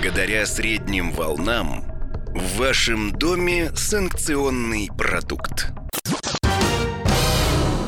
[0.00, 1.84] Благодаря средним волнам
[2.32, 5.72] в вашем доме санкционный продукт.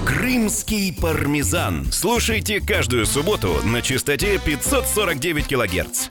[0.05, 1.87] Крымский пармезан.
[1.93, 6.09] Слушайте каждую субботу на частоте 549 килогерц.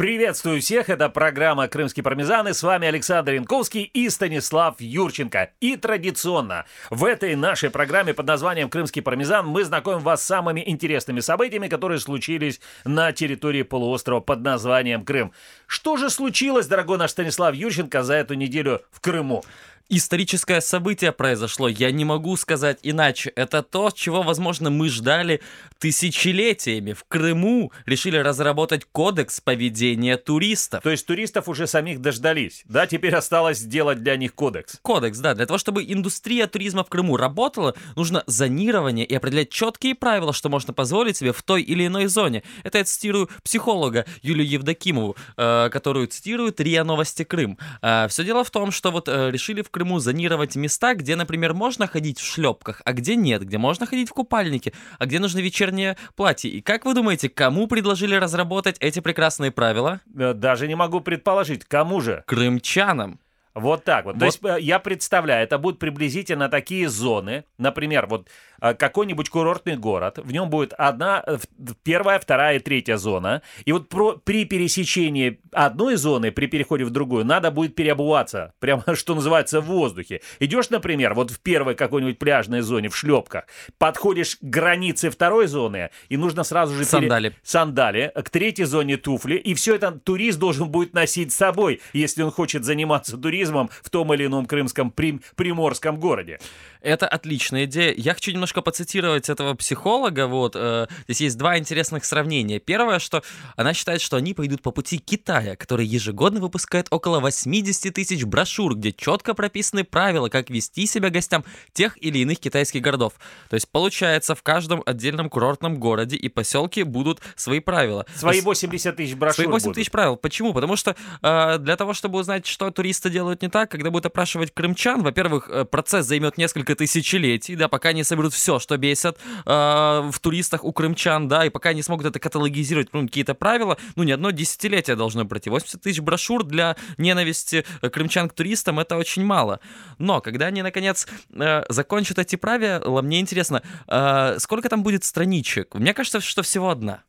[0.00, 5.50] Приветствую всех, это программа «Крымский пармезан» и с вами Александр Янковский и Станислав Юрченко.
[5.60, 10.62] И традиционно в этой нашей программе под названием «Крымский пармезан» мы знакомим вас с самыми
[10.66, 15.32] интересными событиями, которые случились на территории полуострова под названием Крым.
[15.66, 19.44] Что же случилось, дорогой наш Станислав Юрченко, за эту неделю в Крыму?
[19.90, 23.32] Историческое событие произошло, я не могу сказать иначе.
[23.36, 25.40] Это то, чего, возможно, мы ждали
[25.78, 26.92] тысячелетиями.
[26.92, 30.82] В Крыму решили разработать кодекс поведения туристов.
[30.82, 32.86] То есть туристов уже самих дождались, да?
[32.86, 34.78] Теперь осталось сделать для них кодекс.
[34.82, 35.34] Кодекс, да.
[35.34, 40.48] Для того, чтобы индустрия туризма в Крыму работала, нужно зонирование и определять четкие правила, что
[40.48, 42.44] можно позволить себе в той или иной зоне.
[42.62, 47.58] Это я цитирую психолога Юлию Евдокимову, э, которую цитирует РИА Новости Крым.
[47.82, 51.54] Э, все дело в том, что вот э, решили в Крыму зонировать места, где, например,
[51.54, 55.38] можно ходить в шлепках, а где нет, где можно ходить в купальнике, а где нужно
[55.40, 56.50] вечернее платье.
[56.50, 60.00] И как вы думаете, кому предложили разработать эти прекрасные правила?
[60.16, 62.24] Э, даже не могу предположить, кому же?
[62.26, 63.18] Крымчанам.
[63.54, 64.14] Вот так вот.
[64.14, 64.20] вот.
[64.20, 68.28] То есть э, я представляю, это будут приблизительно такие зоны, например, вот
[68.60, 71.38] а, какой-нибудь курортный город, в нем будет одна, э,
[71.82, 76.90] первая, вторая и третья зона, и вот про, при пересечении одной зоны, при переходе в
[76.90, 80.20] другую, надо будет переобуваться, прямо, что называется, в воздухе.
[80.38, 83.46] Идешь, например, вот в первой какой-нибудь пляжной зоне в шлепках,
[83.78, 86.84] подходишь к границе второй зоны, и нужно сразу же...
[86.84, 87.30] Сандали.
[87.30, 87.40] Пере...
[87.42, 88.12] Сандали.
[88.14, 92.30] К третьей зоне туфли, и все это турист должен будет носить с собой, если он
[92.30, 95.20] хочет заниматься туризмом в том или ином крымском прим...
[95.36, 96.38] приморском городе.
[96.80, 97.94] Это отличная идея.
[97.96, 100.26] Я хочу немножко поцитировать этого психолога.
[100.26, 102.58] Вот э, здесь есть два интересных сравнения.
[102.58, 103.22] Первое, что
[103.56, 108.74] она считает, что они пойдут по пути Китая, который ежегодно выпускает около 80 тысяч брошюр,
[108.74, 113.14] где четко прописаны правила, как вести себя гостям тех или иных китайских городов.
[113.50, 118.06] То есть получается, в каждом отдельном курортном городе и поселке будут свои правила.
[118.14, 119.34] Свои 80 тысяч брошюр.
[119.34, 120.16] Свои 80 тысяч правил.
[120.16, 120.54] Почему?
[120.54, 124.52] Потому что э, для того, чтобы узнать, что туристы делают не так, когда будут опрашивать
[124.52, 129.50] крымчан, во-первых, э, процесс займет несколько тысячелетий, да, пока не соберут все, что бесят э,
[129.50, 134.02] в туристах у крымчан, да, и пока не смогут это каталогизировать, ну, какие-то правила, ну,
[134.02, 135.50] не одно десятилетие должно пройти.
[135.50, 139.60] 80 тысяч брошюр для ненависти э, крымчан к туристам— это очень мало.
[139.98, 145.74] Но когда они, наконец, э, закончат эти правила, мне интересно, э, сколько там будет страничек?
[145.74, 147.02] Мне кажется, что всего одна.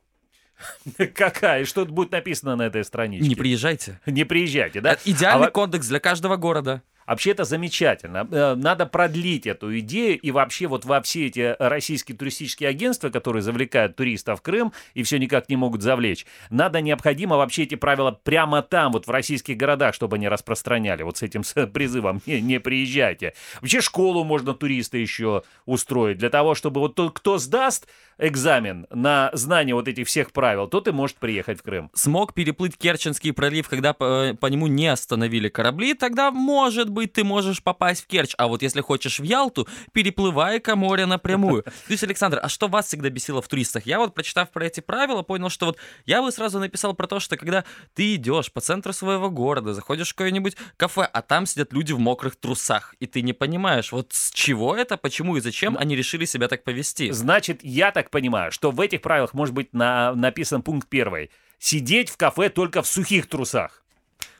[1.14, 1.64] Какая?
[1.64, 3.28] Что будет написано на этой страничке?
[3.28, 4.00] Не приезжайте.
[4.06, 4.92] Не приезжайте, да?
[4.92, 5.50] Это идеальный а...
[5.50, 6.82] кодекс для каждого города.
[7.12, 8.26] Вообще это замечательно.
[8.32, 13.42] Э, надо продлить эту идею и вообще вот во все эти российские туристические агентства, которые
[13.42, 18.12] завлекают туристов в Крым и все никак не могут завлечь, надо необходимо вообще эти правила
[18.12, 22.60] прямо там, вот в российских городах, чтобы они распространяли вот с этим призывом «не, не
[22.60, 23.34] приезжайте».
[23.60, 29.30] Вообще школу можно туриста еще устроить для того, чтобы вот тот, кто сдаст экзамен на
[29.32, 31.90] знание вот этих всех правил, тот и может приехать в Крым.
[31.92, 37.24] Смог переплыть Керченский пролив, когда по, по нему не остановили корабли, тогда может быть, ты
[37.24, 38.34] можешь попасть в Керчь.
[38.38, 41.62] А вот если хочешь в Ялту, переплывай-ка море напрямую.
[41.62, 43.86] То есть, Александр, а что вас всегда бесило в туристах?
[43.86, 47.20] Я вот, прочитав про эти правила, понял, что вот я бы сразу написал про то,
[47.20, 47.64] что когда
[47.94, 51.98] ты идешь по центру своего города, заходишь в какое-нибудь кафе, а там сидят люди в
[51.98, 56.24] мокрых трусах, и ты не понимаешь, вот с чего это, почему и зачем они решили
[56.24, 57.10] себя так повести.
[57.10, 61.30] Значит, я так понимаю, что в этих правилах может быть на, написан пункт первый.
[61.58, 63.81] Сидеть в кафе только в сухих трусах.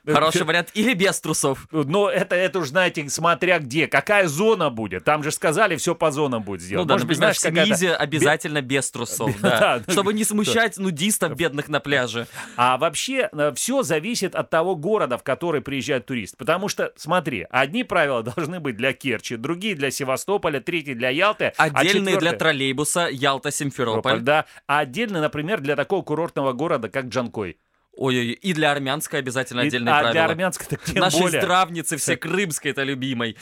[0.06, 0.70] Хороший вариант.
[0.74, 1.68] Или без трусов.
[1.70, 3.86] Но это, это уж, знаете, смотря где.
[3.86, 5.04] Какая зона будет.
[5.04, 6.84] Там же сказали, все по зонам будет сделано.
[6.84, 9.82] Ну да, Может быть, знаешь, в обязательно без трусов, да.
[9.88, 12.26] Чтобы не смущать нудистов бедных на пляже.
[12.56, 16.36] А вообще э, все зависит от того города, в который приезжает турист.
[16.36, 21.52] Потому что, смотри, одни правила должны быть для Керчи, другие для Севастополя, третьи для Ялты.
[21.56, 24.20] А Отдельные а для троллейбуса Ялта-Симферополь.
[24.20, 24.46] Да.
[24.66, 27.58] А отдельно, например, для такого курортного города, как Джанкой.
[27.94, 30.10] Ой-ой, и для армянской обязательно отдельные и, правила.
[30.10, 31.40] А для армянской так тем Нашей более.
[31.40, 33.36] здравницы все крымской это любимой.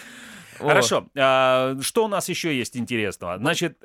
[0.58, 1.08] Хорошо.
[1.17, 3.38] А, что у нас еще есть интересного?
[3.38, 3.82] Значит,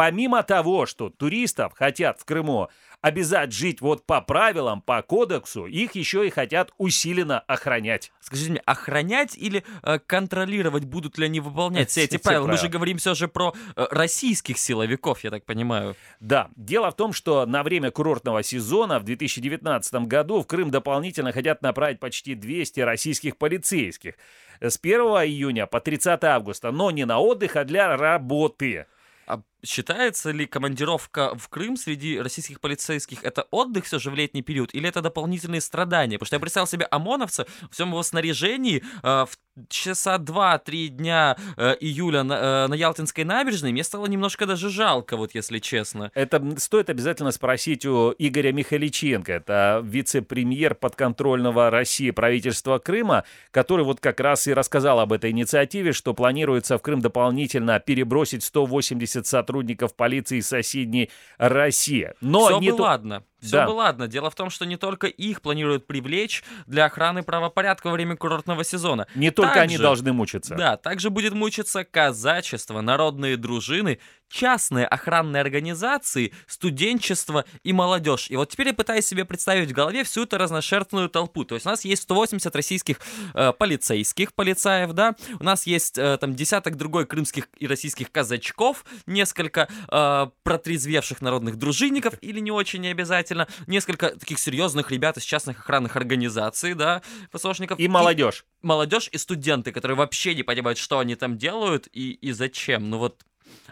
[0.00, 2.70] помимо того, что туристов хотят в Крыму
[3.02, 8.10] обязать жить вот по правилам, по кодексу, их еще и хотят усиленно охранять.
[8.20, 12.46] Скажите мне, охранять или э, контролировать, будут ли они выполнять все эти правила?
[12.46, 15.94] Мы же говорим все же про э, российских силовиков, я так понимаю.
[16.18, 16.48] Да.
[16.56, 21.60] Дело в том, что на время курортного сезона в 2019 году в Крым дополнительно хотят
[21.60, 24.14] направить почти 200 российских полицейских
[24.60, 28.86] с 1 июня по 30 августа, но не на отдых, а для работы.
[29.30, 34.42] А считается ли командировка в Крым среди российских полицейских это отдых все же в летний
[34.42, 36.18] период или это дополнительные страдания?
[36.18, 41.36] Потому что я представил себе ОМОНовца в всем его снаряжении э, в часа два-три дня
[41.56, 46.10] э, июля на, э, на Ялтинской набережной, мне стало немножко даже жалко, вот если честно.
[46.14, 54.00] Это стоит обязательно спросить у Игоря Михаличенко, это вице-премьер подконтрольного России правительства Крыма, который вот
[54.00, 59.49] как раз и рассказал об этой инициативе, что планируется в Крым дополнительно перебросить 180 сотрудников
[59.94, 62.12] полиции из соседней России.
[62.20, 62.82] Но Все не бы то...
[62.84, 63.24] ладно.
[63.40, 63.66] Все да.
[63.66, 64.08] бы ладно.
[64.08, 68.64] Дело в том, что не только их планируют привлечь для охраны правопорядка во время курортного
[68.64, 69.06] сезона.
[69.14, 70.54] Не только также, они должны мучиться.
[70.54, 73.98] Да, также будет мучиться казачество, народные дружины
[74.30, 78.30] частные охранные организации, студенчество и молодежь.
[78.30, 81.44] И вот теперь я пытаюсь себе представить в голове всю эту разношерстную толпу.
[81.44, 83.00] То есть у нас есть 180 российских
[83.34, 88.84] э, полицейских полицаев, да, у нас есть э, там десяток другой крымских и российских казачков,
[89.06, 93.29] несколько э, протрезвевших народных дружинников или не очень обязательно,
[93.66, 97.78] несколько таких серьезных ребят из частных охранных организаций, да, ФСОшников.
[97.78, 98.44] И молодежь.
[98.62, 102.90] И молодежь и студенты, которые вообще не понимают, что они там делают и, и зачем.
[102.90, 103.24] Ну вот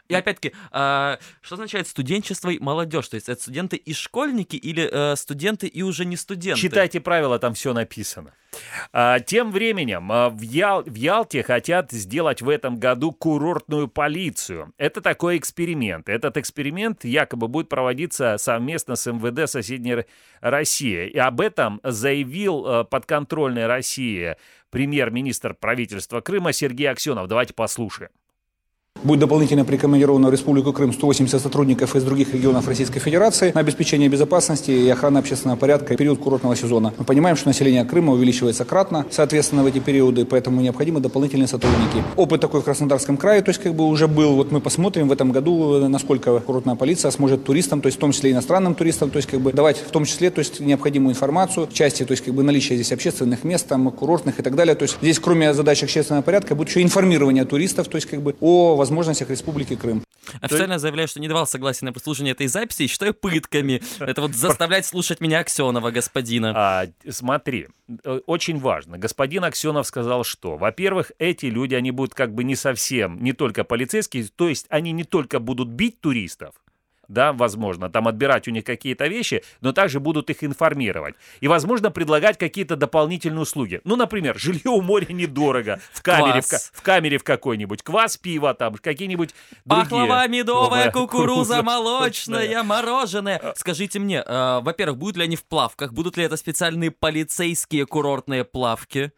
[0.08, 3.08] и опять-таки, э, что означает студенчество и молодежь?
[3.08, 6.60] То есть это студенты и школьники или э, студенты и уже не студенты?
[6.60, 8.32] Читайте правила, там все написано.
[8.92, 10.82] А, тем временем а, в, Ял...
[10.82, 14.72] в Ялте хотят сделать в этом году курортную полицию.
[14.78, 16.08] Это такой эксперимент.
[16.08, 20.04] Этот эксперимент якобы будет проводиться совместно с МВД соседней
[20.40, 21.08] России.
[21.08, 24.36] И об этом заявил а, подконтрольной России
[24.70, 27.28] премьер-министр правительства Крыма Сергей Аксенов.
[27.28, 28.10] Давайте послушаем.
[29.04, 34.08] Будет дополнительно прикомандировано в Республику Крым 180 сотрудников из других регионов Российской Федерации на обеспечение
[34.08, 36.92] безопасности и охраны общественного порядка в период курортного сезона.
[36.98, 42.02] Мы понимаем, что население Крыма увеличивается кратно, соответственно, в эти периоды, поэтому необходимы дополнительные сотрудники.
[42.16, 45.12] Опыт такой в Краснодарском крае, то есть как бы уже был, вот мы посмотрим в
[45.12, 49.18] этом году, насколько курортная полиция сможет туристам, то есть в том числе иностранным туристам, то
[49.18, 52.34] есть как бы давать в том числе, то есть необходимую информацию части, то есть как
[52.34, 54.74] бы наличие здесь общественных мест, там, курортных и так далее.
[54.74, 58.34] То есть здесь кроме задач общественного порядка будет еще информирование туристов, то есть как бы
[58.40, 60.02] о возможностях Республики Крым.
[60.40, 60.82] Официально есть...
[60.82, 63.82] заявляю, что не давал согласия на прослушивание этой записи и считаю пытками.
[63.98, 66.52] Это вот заставлять слушать меня Аксенова, господина.
[66.54, 67.68] А, смотри,
[68.04, 68.98] э, очень важно.
[68.98, 73.64] Господин Аксенов сказал, что, во-первых, эти люди, они будут как бы не совсем, не только
[73.64, 76.54] полицейские, то есть они не только будут бить туристов,
[77.08, 81.14] да, возможно, там отбирать у них какие-то вещи, но также будут их информировать.
[81.40, 83.80] И, возможно, предлагать какие-то дополнительные услуги.
[83.84, 88.54] Ну, например, жилье у моря недорого, в камере, в, в камере в какой-нибудь, квас пива
[88.54, 89.34] там, какие-нибудь
[89.64, 89.88] другие.
[89.88, 93.40] Пахлава медовая, кукуруза молочная, мороженое.
[93.56, 98.44] Скажите мне, э, во-первых, будут ли они в плавках, будут ли это специальные полицейские курортные
[98.44, 99.12] плавки?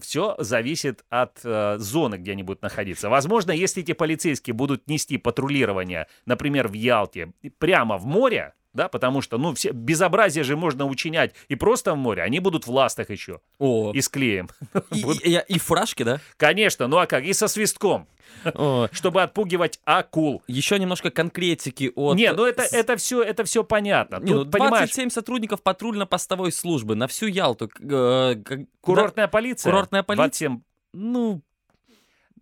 [0.00, 3.10] Все зависит от э, зоны, где они будут находиться.
[3.10, 9.22] Возможно, если эти полицейские будут нести патрулирование, например, в Ялте, прямо в море, да, потому
[9.22, 13.08] что, ну, все безобразие же можно учинять и просто в море, они будут в ластах
[13.08, 13.40] еще.
[13.58, 13.92] О.
[13.94, 14.48] И с клеем.
[14.90, 16.20] И, и, и, и фуражки, да?
[16.36, 17.24] Конечно, ну а как?
[17.24, 18.08] И со свистком.
[18.44, 18.88] О.
[18.90, 20.42] Чтобы отпугивать акул.
[20.48, 22.16] Еще немножко конкретики от...
[22.16, 24.16] Не, ну это, это, все, это все понятно.
[24.16, 25.12] Не, Тут, ну, 27 понимаешь...
[25.12, 27.70] сотрудников патрульно-постовой службы на всю Ялту.
[27.80, 28.36] Э,
[28.80, 29.70] Курортная полиция?
[29.70, 30.48] Курортная полиция?
[30.48, 30.60] 27...
[30.94, 31.42] Ну,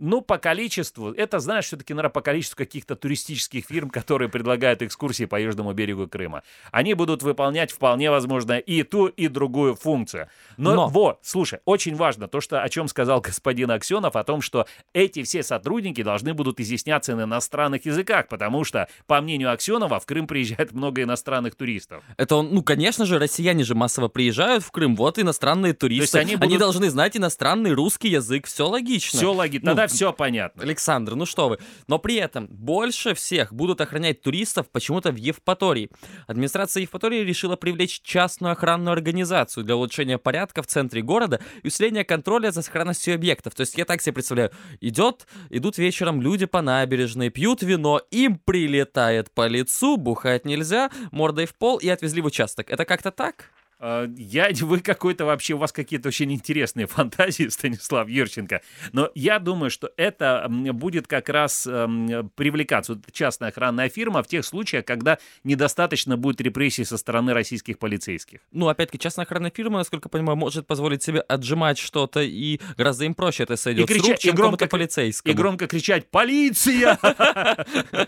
[0.02, 5.26] ну, по количеству, это, знаешь, все-таки, наверное, по количеству каких-то туристических фирм, которые предлагают экскурсии
[5.26, 6.42] по южному берегу Крыма.
[6.72, 10.26] Они будут выполнять, вполне возможно, и ту, и другую функцию.
[10.56, 10.88] Но, Но...
[10.88, 15.22] вот, слушай, очень важно то, что, о чем сказал господин Аксенов, о том, что эти
[15.22, 20.26] все сотрудники должны будут изъясняться на иностранных языках, потому что, по мнению Аксенова, в Крым
[20.26, 22.02] приезжает много иностранных туристов.
[22.16, 26.18] Это, он, ну, конечно же, россияне же массово приезжают в Крым, вот иностранные туристы.
[26.18, 26.48] они, будут...
[26.48, 29.16] они должны знать иностранный русский язык, все логично.
[29.16, 29.70] Все логично.
[29.70, 30.62] Ну, Тогда все понятно.
[30.62, 31.58] Александр, ну что вы.
[31.86, 35.90] Но при этом больше всех будут охранять туристов почему-то в Евпатории.
[36.26, 42.04] Администрация Евпатории решила привлечь частную охранную организацию для улучшения порядка в центре города и усиления
[42.04, 43.54] контроля за сохранностью объектов.
[43.54, 48.38] То есть я так себе представляю, идет, идут вечером люди по набережной, пьют вино, им
[48.38, 52.70] прилетает по лицу, бухать нельзя, мордой в пол и отвезли в участок.
[52.70, 53.52] Это как-то так?
[53.82, 58.62] А, я, вы какой-то вообще, у вас какие-то очень интересные фантазии, Станислав Юрченко.
[58.92, 62.94] Но я думаю, что это будет как раз эм, привлекаться.
[62.94, 68.40] Вот частная охранная фирма в тех случаях, когда недостаточно будет репрессий со стороны российских полицейских.
[68.52, 73.04] Ну, опять-таки, частная охранная фирма, насколько я понимаю, может позволить себе отжимать что-то, и гораздо
[73.04, 75.32] им проще это сойдет и крича- с рук, чем и громко, полицейскому.
[75.32, 76.98] И громко кричать «Полиция!»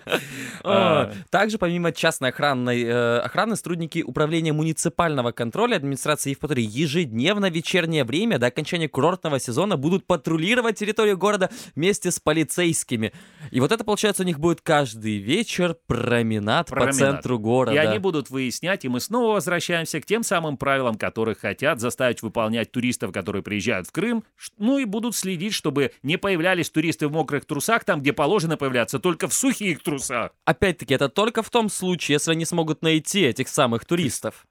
[0.62, 1.12] а.
[1.30, 7.54] Также, помимо частной охранной э, охраны, сотрудники управления муниципального контроля контроля администрации Евпатории ежедневно в
[7.54, 13.14] вечернее время до окончания курортного сезона будут патрулировать территорию города вместе с полицейскими.
[13.50, 16.92] И вот это, получается, у них будет каждый вечер променад, Променад.
[16.92, 17.74] по центру города.
[17.74, 22.20] И они будут выяснять, и мы снова возвращаемся к тем самым правилам, которых хотят заставить
[22.20, 24.22] выполнять туристов, которые приезжают в Крым,
[24.58, 28.98] ну и будут следить, чтобы не появлялись туристы в мокрых трусах там, где положено появляться,
[28.98, 30.32] только в сухих трусах.
[30.44, 34.44] Опять-таки, это только в том случае, если они смогут найти этих самых туристов.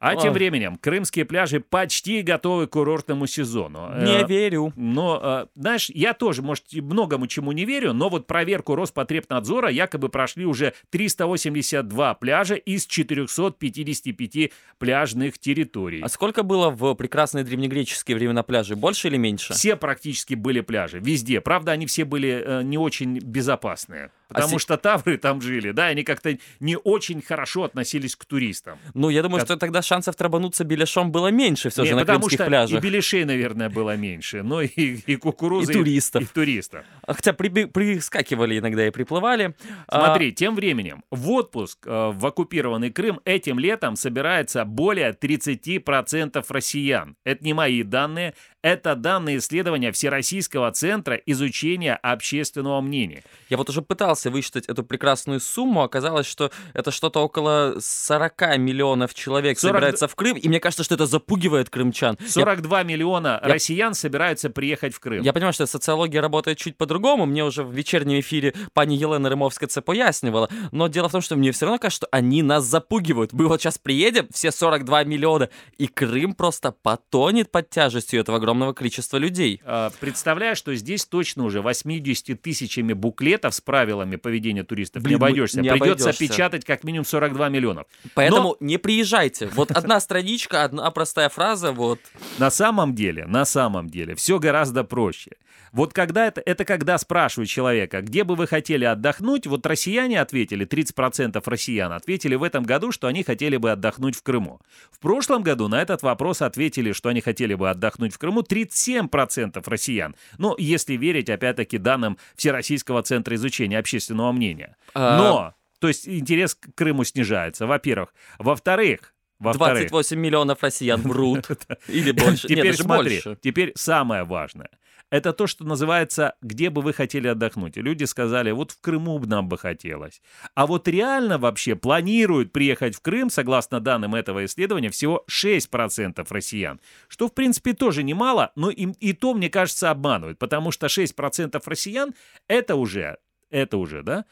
[0.00, 3.90] А тем временем крымские пляжи почти готовы к курортному сезону.
[3.98, 4.72] Не Э, верю.
[4.76, 10.08] Но, э, знаешь, я тоже, может, многому чему не верю, но вот проверку Роспотребнадзора якобы
[10.08, 16.00] прошли уже 382 пляжа из 455 пляжных территорий.
[16.02, 18.76] А сколько было в прекрасные древнегреческие времена пляжей?
[18.76, 19.52] Больше или меньше?
[19.54, 21.40] Все практически были пляжи, везде.
[21.40, 24.10] Правда, они все были э, не очень безопасные.
[24.28, 28.78] Потому А что тавры там жили, да, они как-то не очень хорошо относились к туристам.
[28.92, 32.20] Ну, я думаю, Как- что тогда шансов травануться беляшом было меньше все же на потому
[32.20, 32.78] крымских что пляжах.
[32.78, 34.68] и беляшей, наверное, было меньше, но и,
[35.06, 36.22] и кукурузы, И туристов.
[36.22, 36.84] И, туристов.
[37.08, 39.54] А Хотя прискакивали иногда и приплывали.
[39.86, 46.44] А, Смотри, тем временем в отпуск э, в оккупированный Крым этим летом собирается более 30%
[46.50, 47.16] россиян.
[47.24, 53.22] Это не мои данные, это данные исследования Всероссийского центра изучения общественного мнения.
[53.48, 55.82] Я вот уже пытался высчитать эту прекрасную сумму.
[55.84, 60.36] Оказалось, что это что-то около 40 миллионов человек 40 собирается в Крым.
[60.36, 62.18] И мне кажется, что это запугивает крымчан.
[62.20, 65.22] Я 42 миллиона я- россиян собираются приехать в Крым.
[65.22, 66.97] Я понимаю, что социология работает чуть по-другому.
[66.98, 70.48] Мне уже в вечернем эфире пани Елена Рымовская це пояснивала.
[70.72, 73.32] Но дело в том, что мне все равно кажется, что они нас запугивают.
[73.32, 78.72] Мы вот сейчас приедем, все 42 миллиона, и Крым просто потонет под тяжестью этого огромного
[78.72, 79.60] количества людей.
[79.64, 85.16] А, Представляю, что здесь точно уже 80 тысячами буклетов с правилами поведения туристов Блин, не
[85.16, 85.60] обойдешься.
[85.60, 86.34] не Придется обойдешься.
[86.34, 87.86] печатать как минимум 42 миллионов.
[88.14, 89.48] Поэтому не приезжайте.
[89.54, 91.98] Вот одна страничка, одна простая фраза, вот.
[92.38, 95.32] На самом деле, на самом деле, все гораздо проще.
[95.72, 100.66] Вот когда это, это когда спрашивают человека, где бы вы хотели отдохнуть, вот россияне ответили,
[100.66, 104.60] 30% россиян ответили в этом году, что они хотели бы отдохнуть в Крыму.
[104.90, 109.62] В прошлом году на этот вопрос ответили, что они хотели бы отдохнуть в Крыму 37%
[109.66, 110.16] россиян.
[110.38, 114.76] Ну, если верить, опять-таки, данным Всероссийского центра изучения общественного мнения.
[114.94, 118.14] А, Но, то есть интерес к Крыму снижается, во-первых.
[118.38, 121.48] Во-вторых, во-вторых, 28 миллионов россиян врут.
[121.88, 122.48] Или больше.
[122.48, 123.38] Теперь Нет, смотри, больше.
[123.40, 124.70] теперь самое важное.
[125.10, 127.76] Это то, что называется «где бы вы хотели отдохнуть».
[127.76, 130.20] Люди сказали, вот в Крыму бы нам бы хотелось.
[130.54, 136.80] А вот реально вообще планируют приехать в Крым, согласно данным этого исследования, всего 6% россиян.
[137.08, 140.38] Что, в принципе, тоже немало, но им и то, мне кажется, обманывают.
[140.38, 142.14] Потому что 6% россиян—
[142.48, 143.16] это уже,
[143.50, 144.26] это уже, да,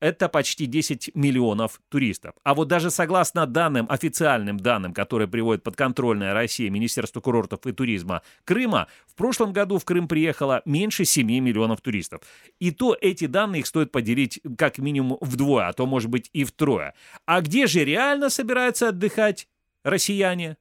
[0.00, 2.34] это почти 10 миллионов туристов.
[2.44, 8.22] А вот даже согласно данным, официальным данным, которые приводит подконтрольная Россия, Министерство курортов и туризма
[8.44, 12.22] Крыма, в прошлом году в Крым приехало меньше 7 миллионов туристов.
[12.58, 16.44] И то эти данные их стоит поделить как минимум вдвое, а то, может быть, и
[16.44, 16.94] втрое.
[17.26, 19.48] А где же реально собираются отдыхать
[19.84, 20.56] россияне?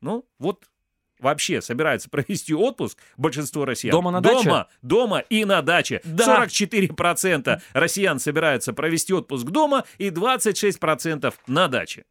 [0.00, 0.64] Ну, вот
[1.22, 3.92] вообще собираются провести отпуск, большинство россиян.
[3.92, 4.44] Дома на даче?
[4.44, 6.00] Дома, дома и на даче.
[6.04, 6.46] Да.
[6.46, 12.04] 44% россиян собираются провести отпуск дома и 26% на даче.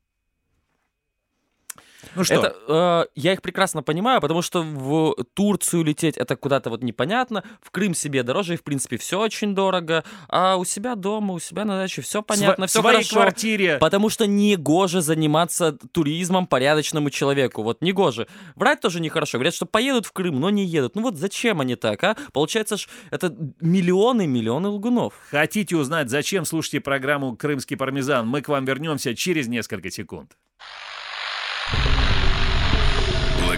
[2.16, 6.70] Ну что, Это, э, я их прекрасно понимаю, потому что в Турцию лететь это куда-то
[6.70, 10.96] вот непонятно, в Крым себе дороже, и в принципе все очень дорого, а у себя
[10.96, 13.16] дома, у себя на даче все понятно, в все своей хорошо.
[13.16, 13.78] квартире...
[13.78, 17.64] Потому что не гоже заниматься туризмом порядочному человеку.
[17.64, 18.28] Вот не гоже.
[18.56, 19.38] Врать тоже нехорошо.
[19.38, 20.96] Говорят, что поедут в Крым, но не едут.
[20.96, 22.18] Ну вот зачем они так, а?
[22.34, 25.14] Получается ж, это миллионы, миллионы лгунов.
[25.30, 28.28] Хотите узнать, зачем слушайте программу «Крымский пармезан»?
[28.28, 30.34] Мы к вам вернемся через несколько секунд.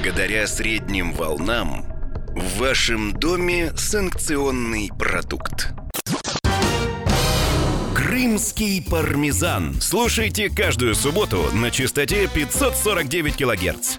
[0.03, 1.85] Благодаря средним волнам
[2.35, 5.69] в вашем доме санкционный продукт.
[7.95, 9.75] Крымский пармезан.
[9.75, 13.97] Слушайте каждую субботу на частоте 549 килогерц.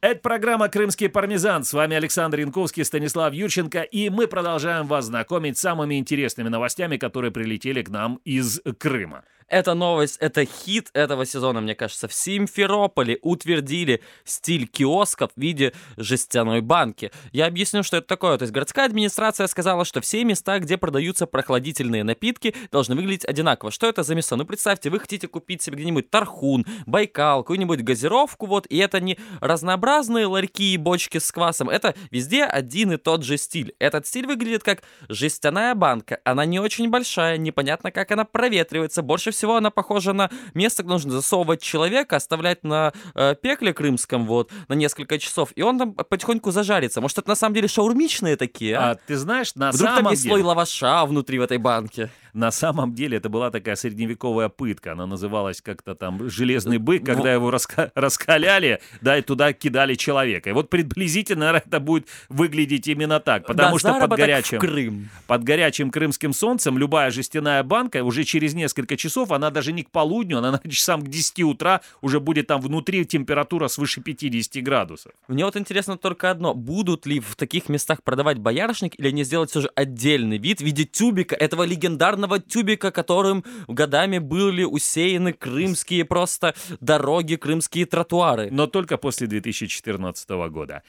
[0.00, 1.64] Это программа «Крымский пармезан».
[1.64, 3.82] С вами Александр Янковский, Станислав Юрченко.
[3.82, 9.24] И мы продолжаем вас знакомить с самыми интересными новостями, которые прилетели к нам из Крыма.
[9.48, 12.06] Эта новость, это хит этого сезона, мне кажется.
[12.06, 17.10] В Симферополе утвердили стиль киосков в виде жестяной банки.
[17.32, 18.36] Я объясню, что это такое.
[18.36, 23.70] То есть городская администрация сказала, что все места, где продаются прохладительные напитки, должны выглядеть одинаково.
[23.70, 24.36] Что это за места?
[24.36, 29.18] Ну, представьте, вы хотите купить себе где-нибудь Тархун, Байкал, какую-нибудь газировку, вот, и это не
[29.40, 33.74] разнообразные ларьки и бочки с квасом, это везде один и тот же стиль.
[33.78, 36.20] Этот стиль выглядит как жестяная банка.
[36.24, 39.02] Она не очень большая, непонятно, как она проветривается.
[39.02, 43.72] Больше всего всего она похожа на место, где нужно засовывать человека, оставлять на э, пекле
[43.72, 47.00] крымском вот на несколько часов, и он там потихоньку зажарится.
[47.00, 48.90] Может, это на самом деле шаурмичные такие, а?
[48.90, 50.34] А ты знаешь, на Вдруг самом там есть деле...
[50.34, 52.10] слой лаваша внутри в этой банке.
[52.38, 54.92] На самом деле это была такая средневековая пытка.
[54.92, 60.50] Она называлась как-то там «железный бык», когда его раска- раскаляли, да, и туда кидали человека.
[60.50, 63.44] И вот приблизительно наверное, это будет выглядеть именно так.
[63.44, 65.08] Потому Да, что под горячим, Крым.
[65.26, 69.90] под горячим крымским солнцем любая жестяная банка уже через несколько часов, она даже не к
[69.90, 75.10] полудню, она часам к 10 утра уже будет там внутри температура свыше 50 градусов.
[75.26, 76.54] Мне вот интересно только одно.
[76.54, 80.64] Будут ли в таких местах продавать боярышник или они сделать все же отдельный вид в
[80.64, 88.48] виде тюбика, этого легендарного тюбика, которым годами были усеяны крымские просто дороги, крымские тротуары.
[88.50, 90.82] Но только после 2014 года.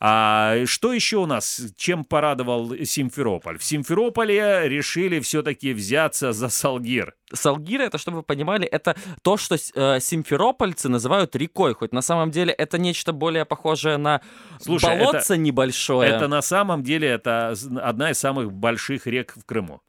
[0.00, 1.60] А что еще у нас?
[1.76, 3.58] Чем порадовал Симферополь?
[3.58, 7.14] В Симферополе решили все-таки взяться за Салгир.
[7.32, 12.30] Салгир, это, чтобы вы понимали, это то, что э, симферопольцы называют рекой, хоть на самом
[12.30, 14.20] деле это нечто более похожее на
[14.60, 16.08] Слушай, болотце это- небольшое.
[16.10, 19.80] Это на самом деле это одна из самых больших рек в Крыму.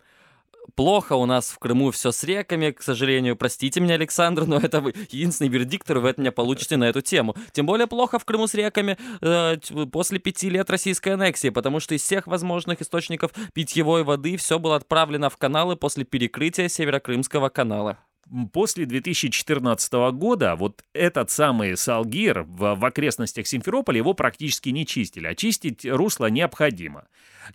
[0.76, 3.36] Плохо у нас в Крыму все с реками, к сожалению.
[3.36, 7.02] Простите меня, Александр, но это вы единственный вердикт, который вы от меня получите на эту
[7.02, 7.36] тему.
[7.52, 9.58] Тем более плохо в Крыму с реками э,
[9.92, 14.76] после пяти лет российской аннексии, потому что из всех возможных источников питьевой воды все было
[14.76, 17.98] отправлено в каналы после перекрытия Северокрымского канала.
[18.52, 25.28] После 2014 года вот этот самый Салгир в, в окрестностях Симферополя его практически не чистили,
[25.28, 27.06] а чистить русло необходимо.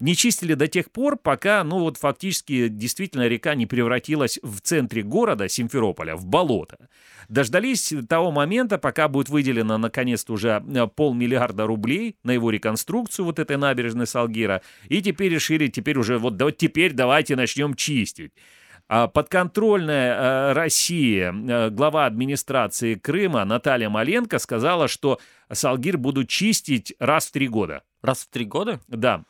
[0.00, 5.02] Не чистили до тех пор, пока, ну вот фактически действительно река не превратилась в центре
[5.02, 6.88] города Симферополя в болото.
[7.28, 13.38] Дождались того момента, пока будет выделено наконец-то уже э, полмиллиарда рублей на его реконструкцию вот
[13.38, 18.32] этой набережной Салгира, и теперь решили, теперь уже вот да, теперь давайте начнем чистить.
[18.94, 25.18] А Подконтрольная э, России э, глава администрации Крыма Наталья Маленко сказала, что
[25.50, 27.84] Салгир будут чистить раз в три года.
[28.02, 28.80] Раз в три года?
[28.88, 29.24] Да.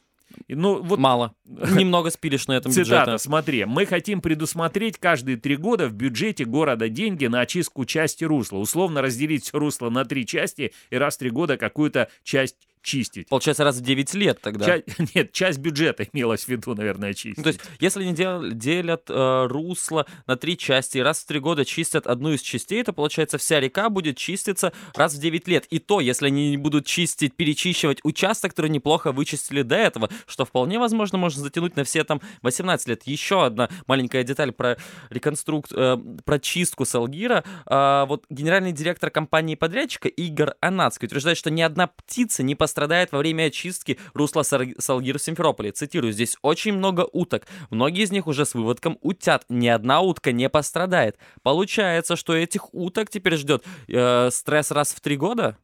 [0.49, 1.37] Ну, вот Мало.
[1.45, 3.23] Немного спилишь на этом цитата, бюджете.
[3.23, 3.65] смотри.
[3.65, 8.59] Мы хотим предусмотреть каждые три года в бюджете города деньги на очистку части русла.
[8.59, 13.29] Условно разделить все русло на три части и раз в три года какую-то часть чистить.
[13.29, 14.65] Получается, раз в 9 лет тогда.
[14.67, 14.83] Ча-
[15.15, 17.37] Нет, часть бюджета имелось в виду, наверное, чистить.
[17.39, 21.27] Ну, то есть, если они дел- делят э, русло на три части и раз в
[21.27, 25.49] три года чистят одну из частей, то, получается, вся река будет чиститься раз в 9
[25.49, 25.67] лет.
[25.71, 30.45] И то, если они не будут чистить, перечищивать участок, который неплохо вычистили до этого, что
[30.45, 33.03] вполне возможно можно затянуть на все там 18 лет.
[33.05, 34.77] Еще одна маленькая деталь про
[35.11, 35.67] реконструк...
[35.71, 37.45] э, про чистку Салгира.
[37.67, 43.19] А, вот генеральный директор компании-подрядчика Игорь Анацкий утверждает, что ни одна птица не пострадает во
[43.19, 45.73] время очистки русла Салгира в Симферополе.
[45.73, 47.47] Цитирую, здесь очень много уток.
[47.69, 49.45] Многие из них уже с выводком утят.
[49.51, 51.19] Ни одна утка не пострадает.
[51.43, 55.59] Получается, что этих уток теперь ждет э, стресс раз в три года?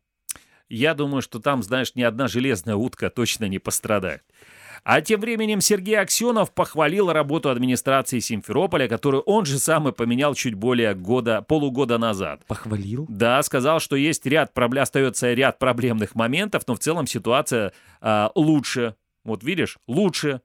[0.68, 4.22] Я думаю, что там, знаешь, ни одна железная утка точно не пострадает.
[4.90, 10.34] А тем временем Сергей Аксенов похвалил работу администрации Симферополя, которую он же сам и поменял
[10.34, 12.40] чуть более года, полугода назад.
[12.46, 13.04] Похвалил?
[13.06, 18.32] Да, сказал, что есть ряд проблем, остается ряд проблемных моментов, но в целом ситуация а,
[18.34, 18.94] лучше.
[19.24, 20.40] Вот видишь, лучше.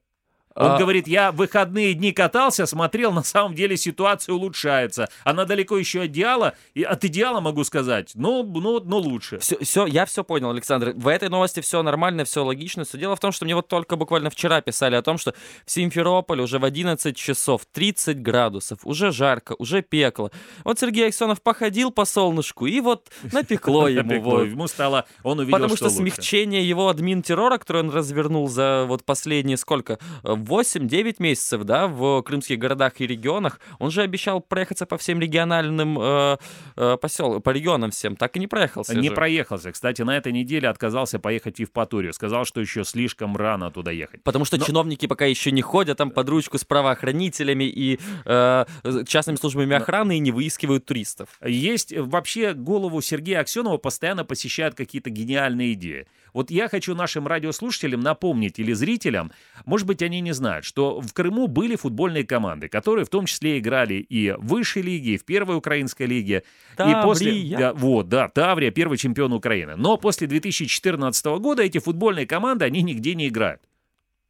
[0.54, 5.08] Он А- говорит, я в выходные дни катался, смотрел, на самом деле ситуация улучшается.
[5.24, 9.38] Она далеко еще от идеала, и от идеала могу сказать, но, но, но лучше.
[9.38, 10.92] Все, все, я все понял, Александр.
[10.94, 12.84] В этой новости все нормально, все логично.
[12.84, 15.34] Все дело в том, что мне вот только буквально вчера писали о том, что
[15.66, 20.30] в Симферополе уже в 11 часов 30 градусов, уже жарко, уже пекло.
[20.62, 24.40] Вот Сергей Аксенов походил по солнышку, и вот напекло ему.
[24.40, 29.56] Ему стало, он увидел, Потому что смягчение его админ-террора, который он развернул за вот последние
[29.56, 29.98] сколько?
[30.44, 35.98] 8-9 месяцев, да, в крымских городах и регионах, он же обещал проехаться по всем региональным
[36.00, 36.36] э,
[36.76, 37.40] э, посел...
[37.40, 39.14] по регионам всем, так и не проехался Не же.
[39.14, 39.72] проехался.
[39.72, 42.12] Кстати, на этой неделе отказался поехать в Евпаторию.
[42.12, 44.22] Сказал, что еще слишком рано туда ехать.
[44.22, 48.64] Потому что Но- чиновники пока еще не ходят там под ручку с правоохранителями и э,
[49.06, 51.28] частными службами охраны и не выискивают туристов.
[51.44, 56.06] Есть э, вообще голову Сергея Аксенова постоянно посещают какие-то гениальные идеи.
[56.34, 59.32] Вот я хочу нашим радиослушателям напомнить или зрителям,
[59.64, 63.58] может быть, они не знают, что в Крыму были футбольные команды, которые в том числе
[63.58, 66.42] играли и в высшей лиге, и в первой украинской лиге.
[66.72, 67.58] И после, Таврия.
[67.58, 69.76] да, вот, да, Таврия, первый чемпион Украины.
[69.76, 73.62] Но после 2014 года эти футбольные команды, они нигде не играют.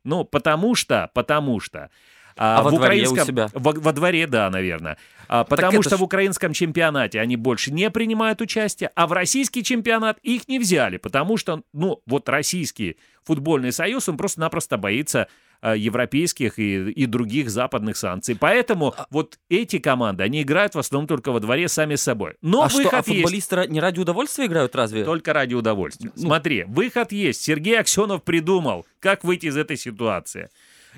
[0.04, 1.90] Ну, потому что, потому что...
[2.36, 3.48] А во в дворе у украинском- себя?
[3.52, 4.96] Во, во дворе, да, наверное.
[5.28, 9.62] А, потому что ж- в украинском чемпионате они больше не принимают участие, а в российский
[9.62, 15.28] чемпионат их не взяли, потому что, ну, вот российский футбольный союз, он просто-напросто боится
[15.62, 18.36] э, европейских и, и других западных санкций.
[18.38, 22.34] Поэтому А вот эти команды, они играют в основном только во дворе сами с собой.
[22.42, 23.06] Но а что, выход а есть.
[23.22, 25.04] футболисты не ради удовольствия играют разве?
[25.04, 26.10] Только ради удовольствия.
[26.16, 26.22] Ну.
[26.22, 27.40] Смотри, выход есть.
[27.40, 30.50] Сергей Аксенов придумал, как выйти из этой ситуации.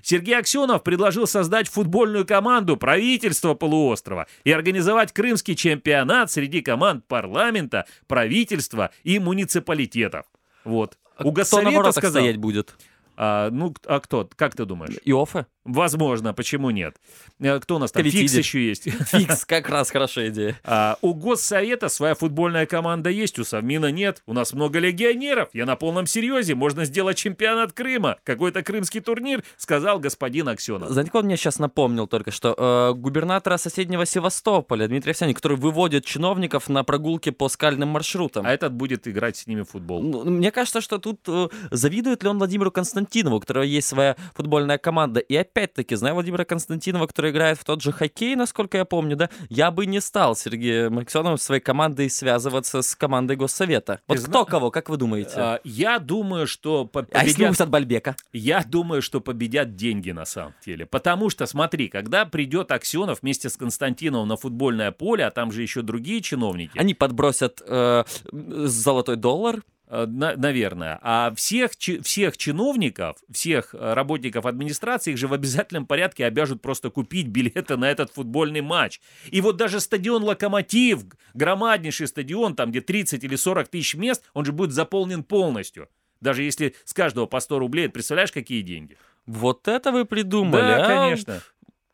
[0.02, 7.86] Сергей Аксенов предложил создать футбольную команду правительства полуострова и организовать крымский чемпионат среди команд парламента,
[8.06, 10.26] правительства и муниципалитетов.
[10.64, 10.98] Вот.
[11.16, 12.20] А У Госсовета сказал.
[12.22, 12.74] стоять будет?
[13.16, 14.28] А, ну, а кто?
[14.36, 14.96] Как ты думаешь?
[15.04, 15.46] Иофе?
[15.66, 16.96] Возможно, почему нет?
[17.40, 18.02] Э, Кто у нас там?
[18.02, 18.22] Кавитиди.
[18.22, 18.84] Фикс еще есть.
[19.10, 20.56] Фикс, как раз хорошая идея.
[20.64, 24.22] А, у Госсовета своя футбольная команда есть, у Совмина нет.
[24.26, 25.48] У нас много легионеров.
[25.52, 26.54] Я на полном серьезе.
[26.54, 28.16] Можно сделать чемпионат Крыма.
[28.24, 30.90] Какой-то крымский турнир, сказал господин Аксенов.
[30.90, 32.54] Знаете, кто мне сейчас напомнил только что?
[32.56, 38.46] Э, губернатора соседнего Севастополя, Дмитрий Овсянин, который выводит чиновников на прогулки по скальным маршрутам.
[38.46, 40.02] А этот будет играть с ними в футбол.
[40.02, 42.70] Ну, Мне кажется, что тут э, завидует ли он Владимиру
[43.06, 45.20] Константинову, у которого есть своя футбольная команда.
[45.20, 49.30] И опять-таки, зная Владимира Константинова, который играет в тот же хоккей, насколько я помню, да,
[49.48, 54.00] я бы не стал Сергеем Аксеновым своей командой связываться с командой Госсовета.
[54.08, 55.32] Вот зна- кто кого, как вы думаете?
[55.36, 57.60] А, я думаю, что по- А если победят...
[57.60, 58.16] от Бальбека?
[58.32, 60.86] Я думаю, что победят деньги на самом деле.
[60.86, 65.62] Потому что, смотри, когда придет Аксенов вместе с Константиновым на футбольное поле, а там же
[65.62, 70.98] еще другие чиновники, Они подбросят э, золотой доллар, наверное.
[71.02, 76.90] А всех, всех чиновников, всех э, работников администрации, их же в обязательном порядке обяжут просто
[76.90, 79.00] купить билеты на этот футбольный матч.
[79.30, 84.44] И вот даже стадион «Локомотив», громаднейший стадион, там где 30 или 40 тысяч мест, он
[84.44, 85.88] же будет заполнен полностью.
[86.20, 88.96] Даже если с каждого по 100 рублей, представляешь, какие деньги?
[89.26, 90.86] Вот это вы придумали, да, а?
[90.86, 91.42] конечно.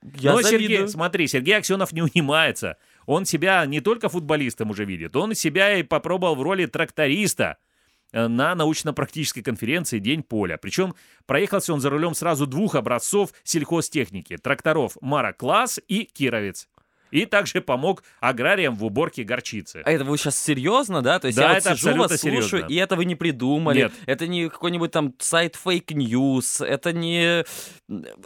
[0.02, 0.68] Я Но завидую.
[0.68, 2.76] Сергей, смотри, Сергей Аксенов не унимается.
[3.07, 7.72] Он себя не только футболистом уже видит, он себя и попробовал в роли тракториста э,
[8.12, 10.59] на научно-практической конференции «День поля».
[10.61, 10.94] Причем
[11.27, 14.37] проехался он за рулем сразу двух образцов сельхозтехники.
[14.37, 16.68] Тракторов марок «Claas» и «Кировец».
[17.11, 19.83] И также помог аграриям в уборке горчицы.
[19.85, 21.18] А это вы сейчас серьезно, да?
[21.18, 22.72] То есть Да, я вот это сижу, вас слушаю, серьезно.
[22.72, 23.81] и это вы не придумали.
[23.81, 23.92] Нет.
[24.07, 26.62] Это не какой-нибудь там сайт fake news.
[26.62, 27.44] Это не...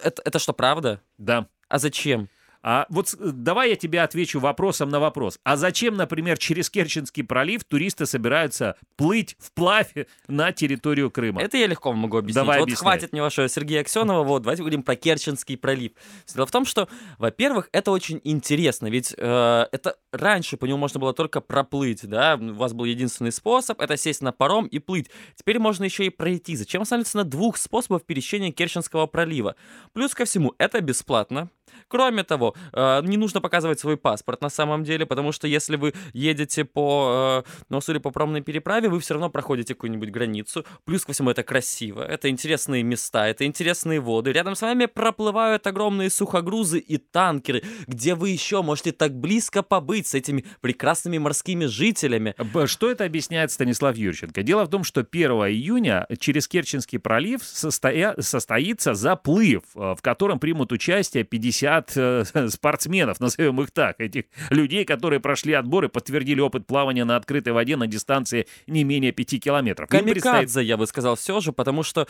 [0.03, 1.01] Это, это что, правда?
[1.19, 1.49] Да.
[1.69, 2.29] А зачем?
[2.69, 5.39] А вот с- давай я тебе отвечу вопросом на вопрос.
[5.45, 9.95] А зачем, например, через Керченский пролив туристы собираются плыть вплавь
[10.27, 11.41] на территорию Крыма?
[11.41, 12.35] Это я легко могу объяснить.
[12.35, 12.81] Давай вот объясняй.
[12.81, 15.93] хватит мне вашего Сергея Аксенова, вот, давайте говорим про Керченский пролив.
[16.35, 20.99] Дело в том, что, во-первых, это очень интересно, ведь э, это раньше по нему можно
[20.99, 25.09] было только проплыть, да, у вас был единственный способ, это сесть на паром и плыть.
[25.37, 26.57] Теперь можно еще и пройти.
[26.57, 29.55] Зачем останавливаться на двух способах пересечения Керченского пролива?
[29.93, 31.49] Плюс ко всему, это бесплатно.
[31.89, 35.95] Кроме того, э, не нужно показывать свой паспорт на самом деле, потому что если вы
[36.13, 40.65] едете по э, на Уссури по промной переправе, вы все равно проходите какую-нибудь границу.
[40.85, 44.33] Плюс ко всему это красиво, это интересные места, это интересные воды.
[44.33, 50.07] Рядом с вами проплывают огромные сухогрузы и танкеры, где вы еще можете так близко побыть
[50.09, 52.35] с этими прекрасными морскими жителями.
[52.67, 54.43] Что это объясняет Станислав Юрченко?
[54.43, 60.39] Дело в том, что 1 июня через Керченский пролив состоя- состоится заплыв, э, в котором
[60.39, 66.41] примут участие 50 э, спортсменов, назовем их так, этих людей, которые прошли отбор и подтвердили
[66.41, 69.93] опыт плавания на открытой воде на дистанции не менее 5 километров.
[69.93, 72.07] Им предстоит Камикадзе, я бы сказал, все же, потому что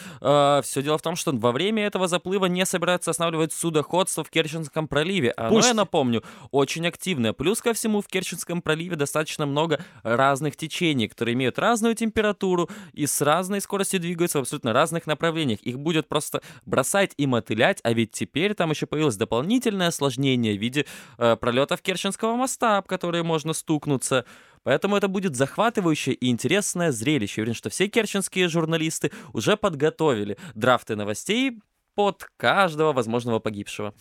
[0.62, 4.88] все дело в том, что во время этого заплыва не собираются останавливать судоходство в Керченском
[4.88, 5.32] проливе.
[5.37, 7.32] Оно, Пусть- я напомню, очень активное.
[7.32, 13.06] Плюс ко всему, в Керченском проливе достаточно много разных течений, которые имеют разную температуру и
[13.06, 15.61] с разной скоростью двигаются в абсолютно разных направлениях.
[15.62, 20.61] Их будет просто бросать и мотылять, а ведь теперь там еще появилось дополнительное осложнение в
[20.61, 20.87] виде
[21.18, 24.25] э, пролетов Керченского моста, об которые можно стукнуться.
[24.62, 27.35] Поэтому это будет захватывающее и интересное зрелище.
[27.40, 31.59] Я уверен, что все керченские журналисты уже подготовили драфты новостей
[31.94, 33.94] под каждого возможного погибшего.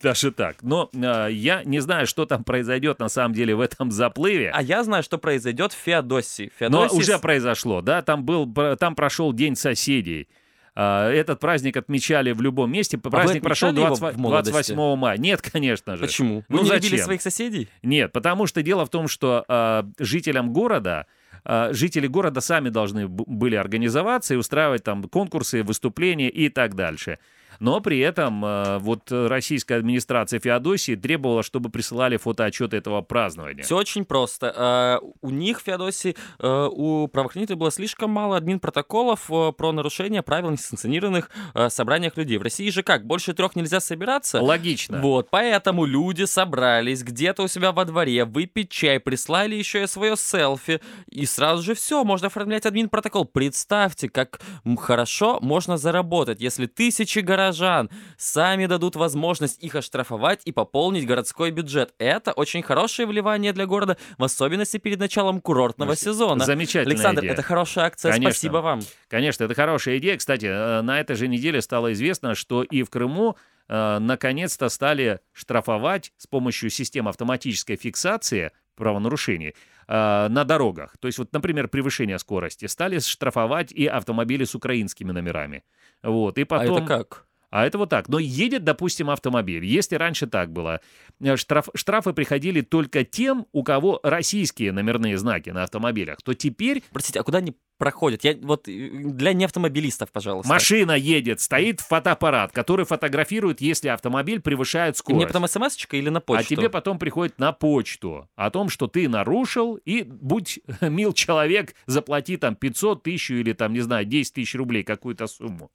[0.00, 0.62] даже так.
[0.62, 4.50] Но э, я не знаю, что там произойдет на самом деле в этом заплыве.
[4.54, 6.44] А я знаю, что произойдет в Феодосии.
[6.44, 10.28] Но Феодосии уже с- произошло, да, там был, там прошел День соседей.
[10.74, 12.98] А, Этот праздник отмечали в любом месте.
[12.98, 14.52] Праздник прошел отмечали его 20 в молодости?
[14.52, 15.18] 28 мая.
[15.18, 16.02] Нет, конечно же.
[16.06, 16.44] Почему?
[16.48, 16.84] Ну Вы не зачем?
[16.84, 17.68] любили своих соседей?
[17.82, 21.06] Нет, потому что дело в том, что а, жителям города,
[21.44, 27.18] а, жители города сами должны были организоваться и устраивать там конкурсы, выступления и так дальше.
[27.62, 33.62] Но при этом а, вот российская администрация Феодосии требовала, чтобы присылали фотоотчеты этого празднования.
[33.62, 35.00] Все очень просто.
[35.00, 40.22] Э, У них, в Феодосии, э, у правоохранителей было слишком мало админ-протоколов э, про нарушение
[40.22, 42.36] правил несанкционированных э, собраниях людей.
[42.36, 43.06] В России же как?
[43.06, 44.42] Больше трех нельзя собираться?
[44.42, 45.00] Логично.
[45.00, 50.16] Вот, поэтому люди собрались где-то у себя во дворе, выпить чай, прислали еще и свое
[50.16, 53.24] селфи, и сразу же все, можно оформлять админ-протокол.
[53.24, 54.40] Представьте, как
[54.78, 61.50] хорошо можно заработать, если тысячи горожан горожан, сами дадут возможность их оштрафовать и пополнить городской
[61.50, 61.94] бюджет.
[61.98, 66.44] Это очень хорошее вливание для города, в особенности перед началом курортного сезона.
[66.44, 67.32] Замечательная Александр, идея.
[67.32, 68.32] это хорошая акция, Конечно.
[68.32, 68.80] спасибо вам.
[69.08, 70.16] Конечно, это хорошая идея.
[70.16, 73.36] Кстати, э, на этой же неделе стало известно, что и в Крыму
[73.68, 79.54] э, наконец-то стали штрафовать с помощью системы автоматической фиксации правонарушений
[79.88, 80.96] э, на дорогах.
[80.98, 82.66] То есть вот, например, превышение скорости.
[82.66, 85.62] Стали штрафовать и автомобили с украинскими номерами.
[86.02, 86.76] Вот, и потом...
[86.76, 87.26] А это как?
[87.52, 88.08] А это вот так.
[88.08, 89.62] Но едет, допустим, автомобиль.
[89.66, 90.80] Если раньше так было,
[91.20, 96.82] э, штраф, штрафы приходили только тем, у кого российские номерные знаки на автомобилях, то теперь
[96.90, 98.24] Простите, а куда они проходят?
[98.24, 100.50] Я вот э, для неавтомобилистов, пожалуйста.
[100.50, 105.16] машина едет, стоит фотоаппарат, который фотографирует, если автомобиль превышает скорость.
[105.16, 106.54] мне потом смс или на почту?
[106.54, 111.74] А тебе потом приходит на почту о том, что ты нарушил, и будь мил человек,
[111.84, 115.70] заплати там 500 тысяч или там, не знаю, 10 тысяч рублей, какую-то сумму.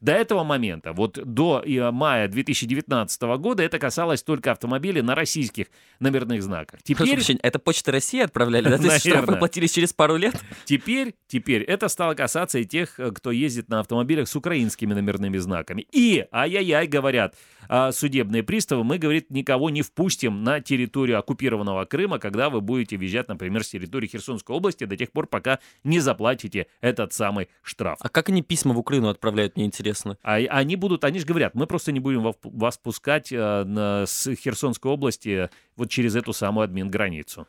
[0.00, 5.66] До этого момента, вот до э, мая 2019 года, это касалось только автомобилей на российских
[6.00, 6.80] номерных знаках.
[6.80, 8.78] Прошу Теперь, прощения, это Почта России отправляли, да?
[8.78, 9.38] То есть штрафы Наверное.
[9.38, 10.34] платились через пару лет?
[10.64, 15.38] теперь, теперь это стало касаться и тех, э, кто ездит на автомобилях с украинскими номерными
[15.38, 15.86] знаками.
[15.92, 17.34] И, ай-яй-яй, говорят
[17.68, 22.96] а, судебные приставы, мы, говорит, никого не впустим на территорию оккупированного Крыма, когда вы будете
[22.96, 27.98] въезжать, например, с территории Херсонской области до тех пор, пока не заплатите этот самый штраф.
[28.00, 30.16] А как они письма в Украину отправляют, мне интересно.
[30.22, 34.34] А они будут, они же говорят, мы просто не будем вас пускать э, на- с
[34.34, 37.46] Херсонской области вот через эту самую админ-границу.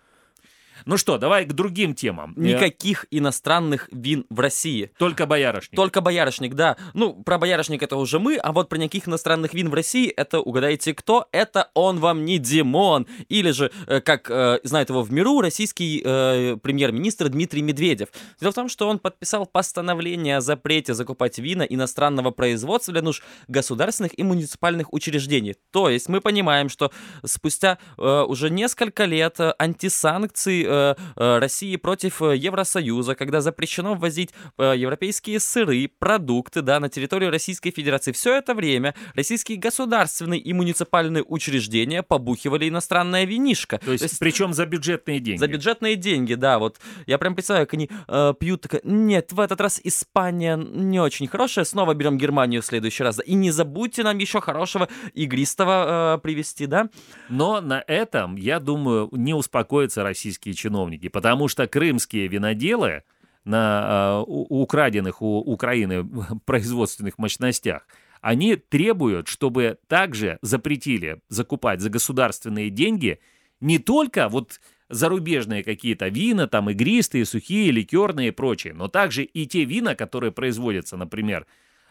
[0.90, 2.34] Ну что, давай к другим темам.
[2.36, 4.92] Э, Никаких иностранных вин в России.
[4.98, 5.76] Только боярышник.
[5.76, 6.78] Только боярышник, да.
[6.96, 10.40] Ну, про боярышник это уже мы, а вот про никаких иностранных вин в России, это,
[10.40, 13.06] угадайте кто, это он вам не Димон.
[13.28, 18.08] Или же, э, как э, знает его в миру, российский э, премьер-министр Дмитрий Медведев.
[18.42, 23.22] Дело в том, что он подписал постановление о запрете закупать вина иностранного производства для нужд
[23.48, 25.54] государственных и муниципальных учреждений.
[25.70, 26.92] То есть мы понимаем, что
[27.24, 30.79] спустя э, уже несколько лет антисанкций э, э,
[31.16, 37.72] России против э, Евросоюза, когда запрещено ввозить э, европейские сыры, продукты да, на территорию Российской
[37.72, 38.12] Федерации.
[38.12, 43.80] Все это время российские государственные и муниципальные учреждения побухивали иностранное винишко.
[43.80, 45.40] То есть, причем за бюджетные деньги.
[45.40, 49.40] За бюджетные деньги, да, вот я прям представляю, как они э, пьют, такая, нет, в
[49.40, 54.04] этот раз Испания не очень хорошая, снова берем Германию в следующий раз, и не забудьте
[54.04, 56.90] нам еще хорошего игристого э, привезти, да?
[57.30, 63.04] Но на этом, я думаю, не успокоятся российские чиновники, потому что крымские виноделы
[63.46, 66.08] на э, у- украденных у Украины
[66.46, 67.88] производственных мощностях,
[68.22, 73.20] они требуют, чтобы также запретили закупать за государственные деньги
[73.62, 79.46] не только вот зарубежные какие-то вина, там игристые, сухие, ликерные и прочее, но также и
[79.46, 81.46] те вина, которые производятся, например,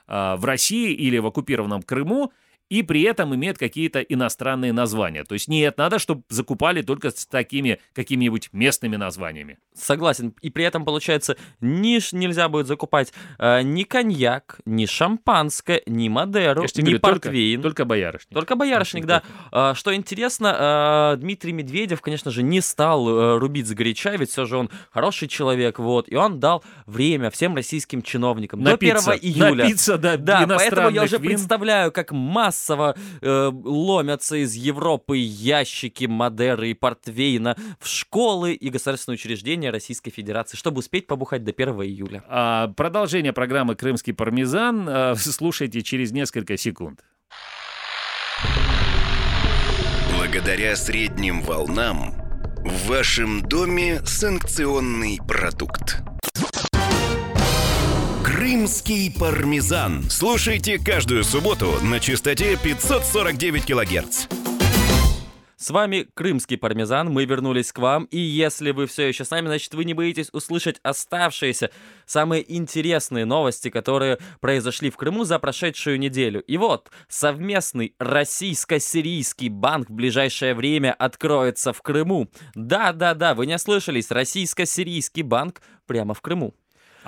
[0.07, 2.33] э, в России или в оккупированном Крыму,
[2.69, 5.25] и при этом имеют какие-то иностранные названия.
[5.25, 9.59] То есть нет, надо, чтобы закупали только с такими какими-нибудь местными названиями.
[9.75, 10.35] Согласен.
[10.43, 16.63] И при этом, получается, ни нельзя будет закупать э, ни коньяк, ни шампанское, ни Мадеру,
[16.63, 17.63] ни говорю, только- портвейн.
[17.63, 18.35] Только, боярышник.
[18.35, 19.23] Только боярышник, да.
[19.51, 24.45] А, Что интересно, э, Дмитрий Медведев, конечно же, не стал э, рубить сгоряча, ведь все
[24.45, 29.25] же он хороший человек, вот, и он дал время всем российским чиновникам Напиться, до 1
[29.33, 29.65] июля.
[29.65, 31.31] напиться до Да, поэтому я уже вин.
[31.31, 32.13] представляю, как
[32.59, 40.11] массово э, ломятся из Европы ящики Мадеры и Портвейна в школы и государственные учреждения Российской
[40.11, 42.25] Федерации, чтобы успеть побухать до 1 июля.
[42.29, 47.01] А, продолжение программы «Крымский пармезан» а, слушайте через несколько секунд.
[50.16, 52.14] Благодаря средним волнам
[52.64, 56.03] в вашем доме санкционный продукт.
[58.38, 60.05] Крымский пармезан.
[60.09, 64.29] Слушайте каждую субботу на частоте 549 килогерц.
[65.57, 69.48] С вами Крымский пармезан, мы вернулись к вам, и если вы все еще с нами,
[69.48, 71.72] значит вы не боитесь услышать оставшиеся
[72.07, 76.40] самые интересные новости, которые произошли в Крыму за прошедшую неделю.
[76.42, 82.29] И вот, совместный российско-сирийский банк в ближайшее время откроется в Крыму.
[82.55, 86.55] Да-да-да, вы не ослышались, российско-сирийский банк прямо в Крыму.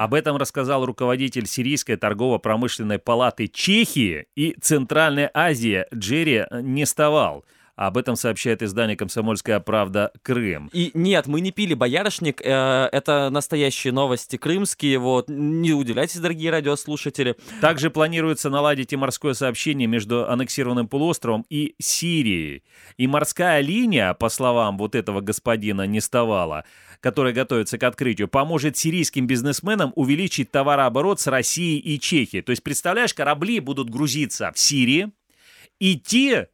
[0.00, 7.44] Об этом рассказал руководитель Сирийской торгово-промышленной палаты Чехии и Центральной Азии Джерри Неставал.
[7.80, 10.12] Об этом сообщает издание «Комсомольская правда.
[10.20, 10.68] Крым».
[10.74, 16.50] И нет, мы не пили боярышник, э, это настоящие новости крымские, вот, не удивляйтесь, дорогие
[16.50, 17.36] радиослушатели.
[17.62, 22.64] Также планируется наладить и морское сообщение между аннексированным полуостровом и Сирией.
[22.98, 26.66] И морская линия, по словам вот этого господина Нестовала,
[27.00, 32.42] который готовится к открытию, поможет сирийским бизнесменам увеличить товарооборот с Россией и Чехией.
[32.42, 35.12] То есть, представляешь, корабли будут грузиться в Сирии,
[35.78, 36.44] идти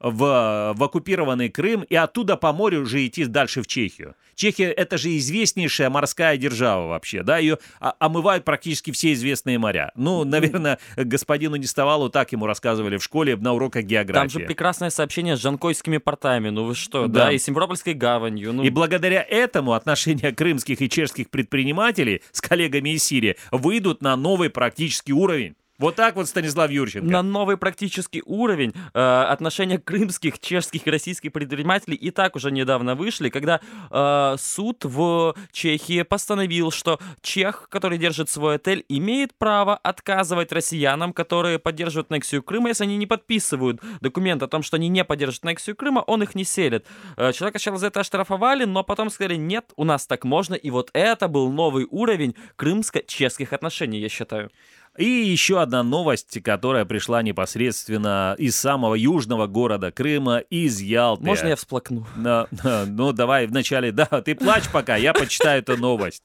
[0.00, 4.14] в, в оккупированный Крым и оттуда по морю уже идти дальше в Чехию.
[4.34, 9.90] Чехия это же известнейшая морская держава вообще, да, ее омывают практически все известные моря.
[9.96, 14.32] Ну, наверное, господину Нестовалу так ему рассказывали в школе на уроках географии.
[14.32, 18.52] Там же прекрасное сообщение с жанкойскими портами, ну вы что, да, да и Симферопольской гаванью.
[18.52, 18.62] Ну...
[18.62, 24.50] И благодаря этому отношения крымских и чешских предпринимателей с коллегами из Сирии выйдут на новый
[24.50, 25.56] практический уровень.
[25.78, 27.08] Вот так вот Станислав Юрченко.
[27.08, 32.96] На новый практический уровень э, отношения крымских, чешских и российских предпринимателей и так уже недавно
[32.96, 33.60] вышли, когда
[33.90, 41.12] э, суд в Чехии постановил, что чех, который держит свой отель, имеет право отказывать россиянам,
[41.12, 45.44] которые поддерживают аннексию Крыма, если они не подписывают документ о том, что они не поддерживают
[45.44, 46.86] аннексию Крыма, он их не селит.
[47.16, 50.70] Э, человека сначала за это оштрафовали, но потом сказали, нет, у нас так можно, и
[50.70, 54.50] вот это был новый уровень крымско-чешских отношений, я считаю.
[54.96, 61.24] И еще одна новость, которая пришла непосредственно из самого южного города Крыма, из Ялты.
[61.24, 62.06] Можно я всплакну?
[62.16, 62.46] Ну,
[62.86, 66.22] ну давай вначале, да, ты плачь пока, я почитаю эту новость.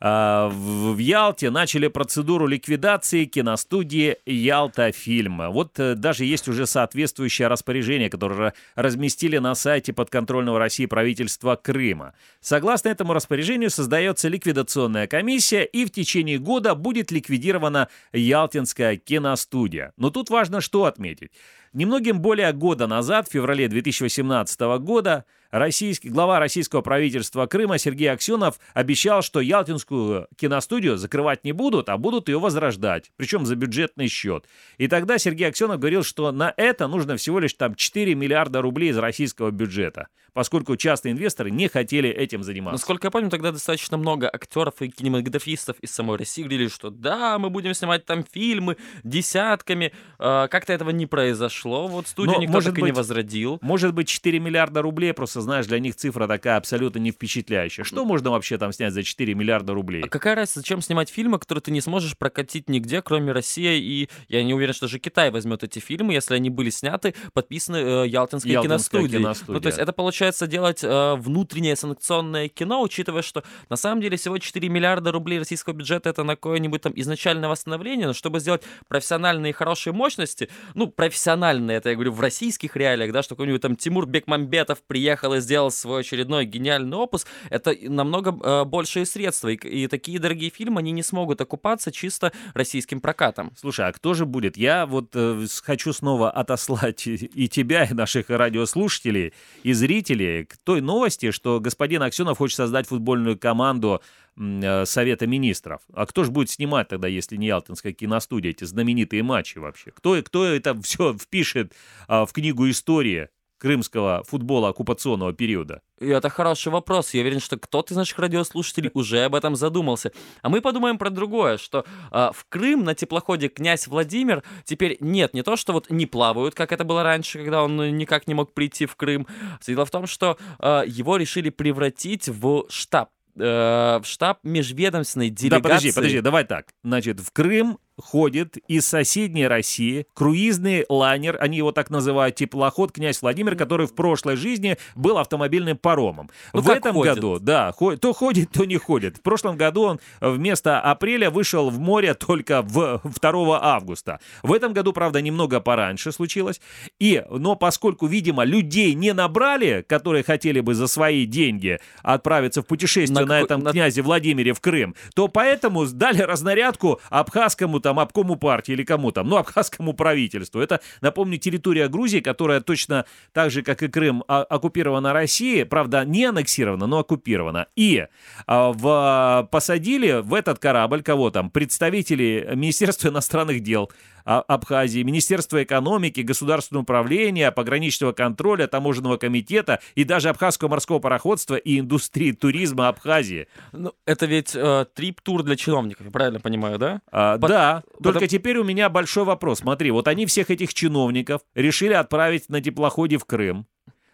[0.00, 5.50] А, в Ялте начали процедуру ликвидации киностудии «Ялта Фильм».
[5.50, 12.14] Вот э, даже есть уже соответствующее распоряжение, которое разместили на сайте подконтрольного России правительства Крыма.
[12.40, 19.92] Согласно этому распоряжению создается ликвидационная комиссия, и в течение года будет ликвидирована Ялтинская киностудия.
[19.96, 21.32] Но тут важно что отметить.
[21.72, 28.58] Немногим более года назад, в феврале 2018 года, российский, глава российского правительства Крыма Сергей Аксенов
[28.74, 34.46] обещал, что Ялтинскую киностудию закрывать не будут, а будут ее возрождать, причем за бюджетный счет.
[34.78, 38.90] И тогда Сергей Аксенов говорил, что на это нужно всего лишь там 4 миллиарда рублей
[38.90, 42.74] из российского бюджета, поскольку частные инвесторы не хотели этим заниматься.
[42.74, 47.38] Насколько я помню, тогда достаточно много актеров и кинематографистов из самой России говорили, что да,
[47.38, 49.92] мы будем снимать там фильмы десятками.
[50.18, 51.86] А, как-то этого не произошло.
[51.88, 53.58] Вот студию Но, никто так быть, и не возродил.
[53.62, 57.84] Может быть, 4 миллиарда рублей, просто, знаешь, для них цифра такая абсолютно не впечатляющая.
[57.84, 60.02] Что можно вообще там снять за 4 миллиарда рублей?
[60.04, 63.78] А какая разница, зачем снимать фильмы, которые ты не сможешь прокатить нигде, кроме России?
[63.78, 67.76] И я не уверен, что же Китай возьмет эти фильмы, если они были сняты, подписаны
[67.76, 69.22] э, Ялтинской Ялтинская киностудией.
[69.22, 69.54] киностудия.
[69.54, 74.16] Ну, то есть это получается делать э, внутреннее санкционное кино, учитывая, что на самом деле
[74.16, 78.62] всего 4 миллиарда рублей российского бюджета это на какое-нибудь там изначальное восстановление, но чтобы сделать
[78.88, 83.76] профессиональные хорошие мощности, ну, профессиональные, это я говорю в российских реалиях, да, что какой-нибудь там
[83.76, 89.54] Тимур Бекмамбетов приехал и сделал свой очередной гениальный опус, это намного э, большие средства, и,
[89.54, 93.52] и такие дорогие фильмы, они не смогут окупаться чисто российским прокатом.
[93.56, 94.56] Слушай, а кто же будет?
[94.56, 100.80] Я вот э, хочу снова отослать и тебя, и наших радиослушателей, и зрителей к той
[100.80, 104.02] новости, что господин Аксенов хочет создать футбольную команду
[104.38, 105.80] Э, Совета Министров.
[105.94, 109.90] А кто же будет снимать тогда, если не Ялтинская киностудия, эти знаменитые матчи вообще?
[109.92, 111.72] Кто, кто это все впишет
[112.06, 115.80] а, в книгу истории крымского футбола оккупационного периода?
[115.98, 117.14] Это хороший вопрос.
[117.14, 120.12] Я уверен, что кто-то из наших радиослушателей уже об этом задумался.
[120.42, 125.34] А мы подумаем про другое, что э, в Крым на теплоходе князь Владимир теперь нет,
[125.34, 128.52] не то, что вот не плавают, как это было раньше, когда он никак не мог
[128.52, 129.26] прийти в Крым.
[129.66, 135.62] Дело в том, что э, его решили превратить в штаб э, в штаб межведомственной делегации.
[135.62, 136.66] Да, подожди, подожди, давай так.
[136.84, 143.22] Значит, в Крым ходит из соседней России круизный лайнер, они его так называют, теплоход «Князь
[143.22, 146.30] Владимир», который в прошлой жизни был автомобильным паромом.
[146.52, 147.14] Ну, в этом ходит?
[147.14, 149.18] году, да, то ходит, то не ходит.
[149.18, 154.20] В прошлом году он вместо апреля вышел в море только в 2 августа.
[154.42, 156.60] В этом году, правда, немного пораньше случилось.
[156.98, 162.66] И, но поскольку, видимо, людей не набрали, которые хотели бы за свои деньги отправиться в
[162.66, 163.72] путешествие на, на этом на...
[163.72, 169.28] князе Владимире в Крым, то поэтому дали разнарядку абхазскому там обкому партии или кому там,
[169.28, 170.60] ну, абхазскому правительству.
[170.60, 176.04] Это, напомню, территория Грузии, которая точно так же, как и Крым, а, оккупирована Россией, правда,
[176.04, 177.68] не аннексирована, но оккупирована.
[177.76, 178.04] И
[178.48, 181.48] а, в, посадили в этот корабль кого там?
[181.48, 183.88] Представители Министерства иностранных дел
[184.26, 191.78] Абхазии, Министерства экономики, Государственного управления, пограничного контроля, таможенного комитета и даже Абхазского морского пароходства и
[191.78, 193.46] индустрии туризма Абхазии.
[193.72, 197.00] Ну, это ведь э, трип-тур для чиновников, я правильно понимаю, да?
[197.12, 199.60] А, По- да, потом- только теперь у меня большой вопрос.
[199.60, 203.66] Смотри, вот они всех этих чиновников решили отправить на теплоходе в Крым.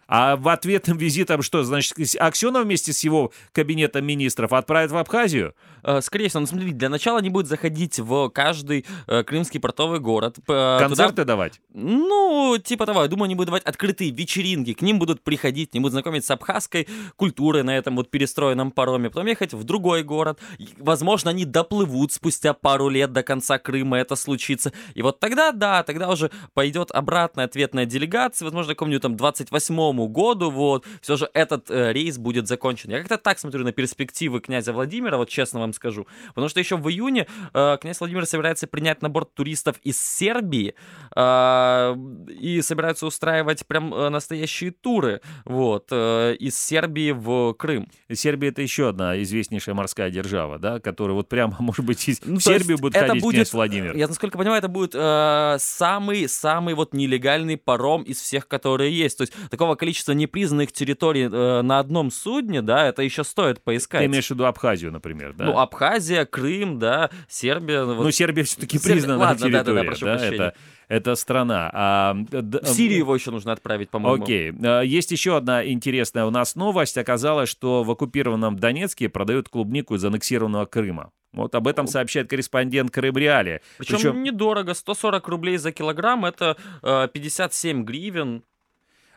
[0.07, 5.55] А в ответным визитом что, значит, Аксенов вместе с его кабинетом министров отправят в Абхазию?
[5.83, 9.99] Э, Скорее всего, ну смотри, для начала они будут заходить в каждый э, крымский портовый
[9.99, 10.37] город.
[10.39, 11.61] э, туда- Концерты давать?
[11.73, 15.81] Ну, типа того, я думаю, они будут давать открытые вечеринки, к ним будут приходить, они
[15.81, 20.39] будут знакомиться с абхазской культурой на этом вот перестроенном пароме, потом ехать в другой город.
[20.77, 24.71] Возможно, они доплывут спустя пару лет до конца Крыма, это случится.
[24.95, 30.49] И вот тогда, да, тогда уже пойдет обратная ответная делегация, возможно, какому-нибудь там 28 году,
[30.51, 32.91] вот, все же этот э, рейс будет закончен.
[32.91, 36.77] Я как-то так смотрю на перспективы князя Владимира, вот честно вам скажу, потому что еще
[36.77, 40.75] в июне э, князь Владимир собирается принять на борт туристов из Сербии,
[41.15, 41.95] э,
[42.29, 47.87] и собираются устраивать прям э, настоящие туры, вот, э, из Сербии в Крым.
[48.11, 52.37] Сербия это еще одна известнейшая морская держава, да, которая вот прямо, может быть, из- Ну,
[52.39, 53.95] в Сербию будет это ходить будет, князь Владимир.
[53.95, 59.17] Я, насколько понимаю, это будет э, самый-самый вот нелегальный паром из всех, которые есть.
[59.17, 63.99] То есть такого количества непризнанных территорий э, на одном судне, да, это еще стоит поискать.
[63.99, 65.45] Ты имеешь в виду Абхазию, например, да?
[65.45, 67.83] Ну, Абхазия, Крым, да, Сербия.
[67.83, 68.01] вот.
[68.01, 70.35] Ну, Сербия все-таки Сербия- признанная ладно, территория, прошу да, прощения.
[70.35, 70.53] это,
[70.87, 71.69] это страна.
[71.73, 74.23] А, в Сирию его еще нужно отправить, по-моему.
[74.23, 74.53] Окей.
[74.63, 76.97] А, Есть еще одна интересная у нас новость.
[76.97, 81.11] Оказалось, что в оккупированном Донецке продают клубнику из аннексированного Крыма.
[81.33, 83.61] Вот об этом сообщает корреспондент Крым Реали.
[83.79, 88.43] Причем, недорого, 140 рублей за килограмм, это э, 57 гривен.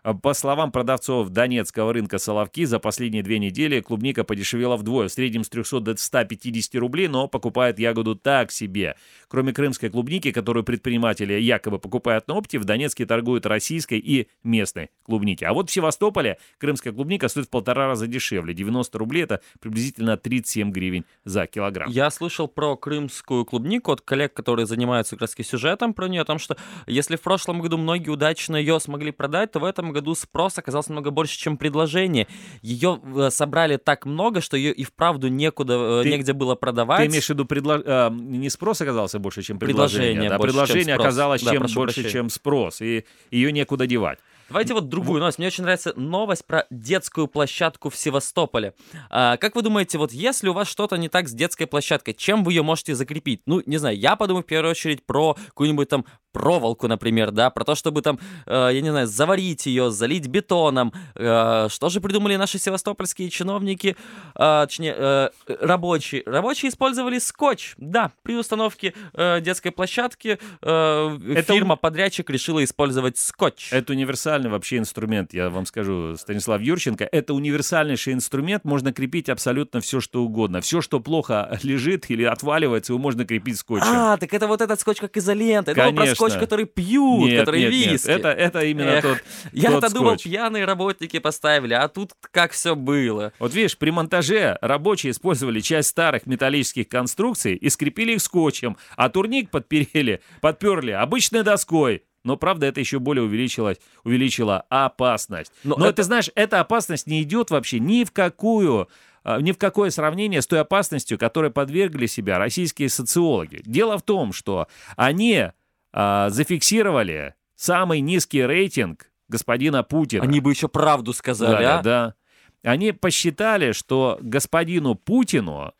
[0.07, 5.13] А, По словам продавцов донецкого рынка Соловки, за последние две недели клубника подешевела вдвое, в
[5.13, 8.95] среднем с 300 до 150 рублей, но покупают ягоду так себе.
[9.27, 14.91] Кроме крымской клубники, которую предприниматели якобы покупают на опте, в Донецке торгуют российской и местной
[15.03, 15.43] клубники.
[15.43, 18.55] А вот в Севастополе крымская клубника стоит в полтора раза дешевле.
[18.55, 21.91] 90 рублей это приблизительно 37 гривен за килограмм.
[21.91, 26.39] Я слышал про крымскую клубнику от коллег, которые занимаются раз сюжетом про нее, о том,
[26.39, 30.59] что если в прошлом году многие удачно ее смогли продать, то в этом году спрос
[30.59, 32.27] оказался намного больше, чем предложение.
[32.63, 37.01] Ее э, собрали так много, что ее и вправду некуда, э, Ты- негде было продавать.
[37.01, 40.53] Ты имеешь в виду, предло- а, не спрос оказался больше, чем Предложение предложение, да, больше,
[40.55, 41.07] чем предложение спрос.
[41.07, 42.11] оказалось Да, чем больше, прощения.
[42.11, 44.19] чем спрос, и ее некуда девать.
[44.49, 45.39] Давайте вот другую новость.
[45.39, 48.75] Мне очень нравится новость про детскую площадку в Севастополе.
[49.11, 52.45] А, как вы думаете, вот если у вас что-то не так с детской площадкой, чем
[52.45, 53.43] вы ее можете закрепить?
[53.47, 56.05] Ну, не знаю, я подумаю в первую очередь про какую-нибудь там
[56.37, 60.93] проволоку, например, да, про то, чтобы там, э, я не знаю, заварить ее, залить бетоном.
[61.14, 63.97] Э, что же придумали наши севастопольские чиновники,
[64.34, 65.28] э, точнее, э,
[65.61, 66.22] рабочие?
[66.26, 73.72] Рабочие использовали скотч, да, при установке э, детской площадки э, Это фирма-подрядчик решила использовать скотч.
[73.72, 77.09] Это универсальный вообще инструмент, я вам скажу, Станислав Юрченко.
[77.11, 80.61] Это универсальнейший инструмент, можно крепить абсолютно все, что угодно.
[80.61, 83.89] Все, что плохо лежит или отваливается, его можно крепить скотчем.
[83.89, 85.72] А, так это вот этот скотч как изолента.
[85.72, 86.26] Конечно.
[86.31, 88.09] Скотч, который пьют, нет, который нет, нет, виски.
[88.11, 89.18] это, это именно Эх, тот,
[89.53, 93.33] Я-то думал, пьяные работники поставили, а тут как все было.
[93.39, 99.09] Вот видишь, при монтаже рабочие использовали часть старых металлических конструкций и скрепили их скотчем, а
[99.09, 102.03] турник подперели, подперли обычной доской.
[102.24, 105.53] Но, правда, это еще более увеличилось, увеличило опасность.
[105.62, 108.89] Но Но, это- ты знаешь, эта опасность не идет вообще ни в какую
[109.29, 113.61] а, ни в какое сравнение с той опасностью, которой подвергли себя российские социологи.
[113.64, 115.49] Дело в том, что они
[115.97, 120.25] а, зафиксировали самый низкий рейтинг господина Путина.
[120.25, 121.83] Они бы еще правду сказали, Да, а?
[121.83, 122.15] да.
[122.63, 125.73] Они посчитали, что господину Путину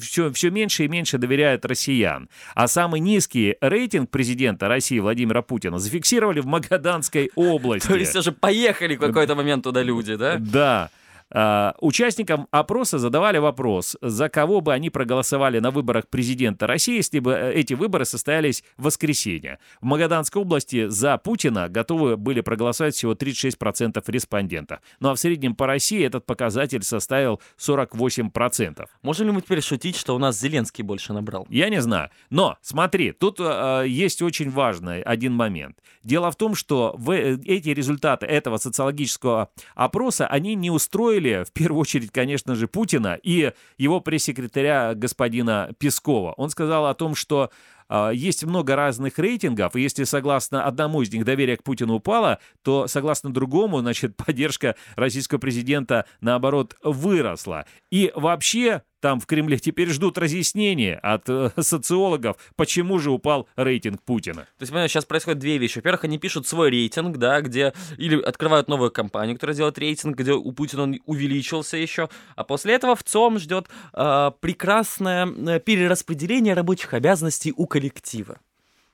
[0.00, 2.30] все, все меньше и меньше доверяют россиян.
[2.54, 7.86] А самый низкий рейтинг президента России Владимира Путина зафиксировали в Магаданской области.
[7.88, 10.38] То есть все же поехали в какой-то момент туда люди, да?
[10.38, 10.90] Да.
[11.34, 17.18] А, Участникам опроса задавали вопрос, за кого бы они проголосовали на выборах президента России, если
[17.18, 19.58] бы э, эти выборы состоялись в воскресенье.
[19.80, 24.80] В Магаданской области за Путина готовы были проголосовать всего 36% респондентов.
[25.00, 28.86] Ну а в среднем по России этот показатель составил 48%.
[29.02, 31.46] Можем ли мы теперь шутить, что у нас Зеленский больше набрал?
[31.48, 32.10] Я не знаю.
[32.30, 35.78] Но смотри, тут э, есть очень важный один момент.
[36.02, 41.52] Дело в том, что в, э, эти результаты этого социологического опроса, они не устроили, в
[41.52, 46.32] первую очередь, конечно же, Путина и его пресс-секретаря господина Пескова.
[46.36, 47.50] Он сказал о том, что
[47.88, 52.38] э, есть много разных рейтингов, и если согласно одному из них доверие к Путину упало,
[52.62, 57.66] то согласно другому, значит, поддержка российского президента, наоборот, выросла.
[57.90, 64.00] И вообще там в Кремле теперь ждут разъяснения от э, социологов, почему же упал рейтинг
[64.02, 64.42] Путина.
[64.42, 65.78] То есть, понимаешь, сейчас происходят две вещи.
[65.78, 70.32] Во-первых, они пишут свой рейтинг, да, где или открывают новую компанию, которая делает рейтинг, где
[70.32, 76.54] у Путина он увеличился еще, а после этого в ЦОМ ждет э, прекрасное э, перераспределение
[76.54, 78.38] рабочих обязанностей у коллектива.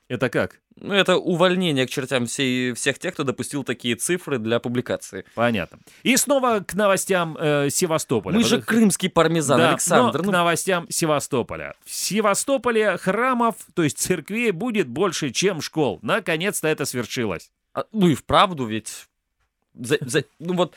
[0.09, 0.61] Это как?
[0.77, 5.25] Ну, это увольнение к чертям всей, всех тех, кто допустил такие цифры для публикации.
[5.35, 5.79] Понятно.
[6.03, 8.35] И снова к новостям э, Севастополя.
[8.35, 10.19] Мы же крымский пармезан, да, Александр.
[10.19, 10.31] Но ну...
[10.31, 11.75] к новостям Севастополя.
[11.85, 15.99] В Севастополе храмов, то есть церквей, будет больше, чем школ.
[16.03, 17.51] Наконец-то это свершилось.
[17.75, 19.09] А, ну и вправду ведь...
[19.75, 20.77] За, за, ну вот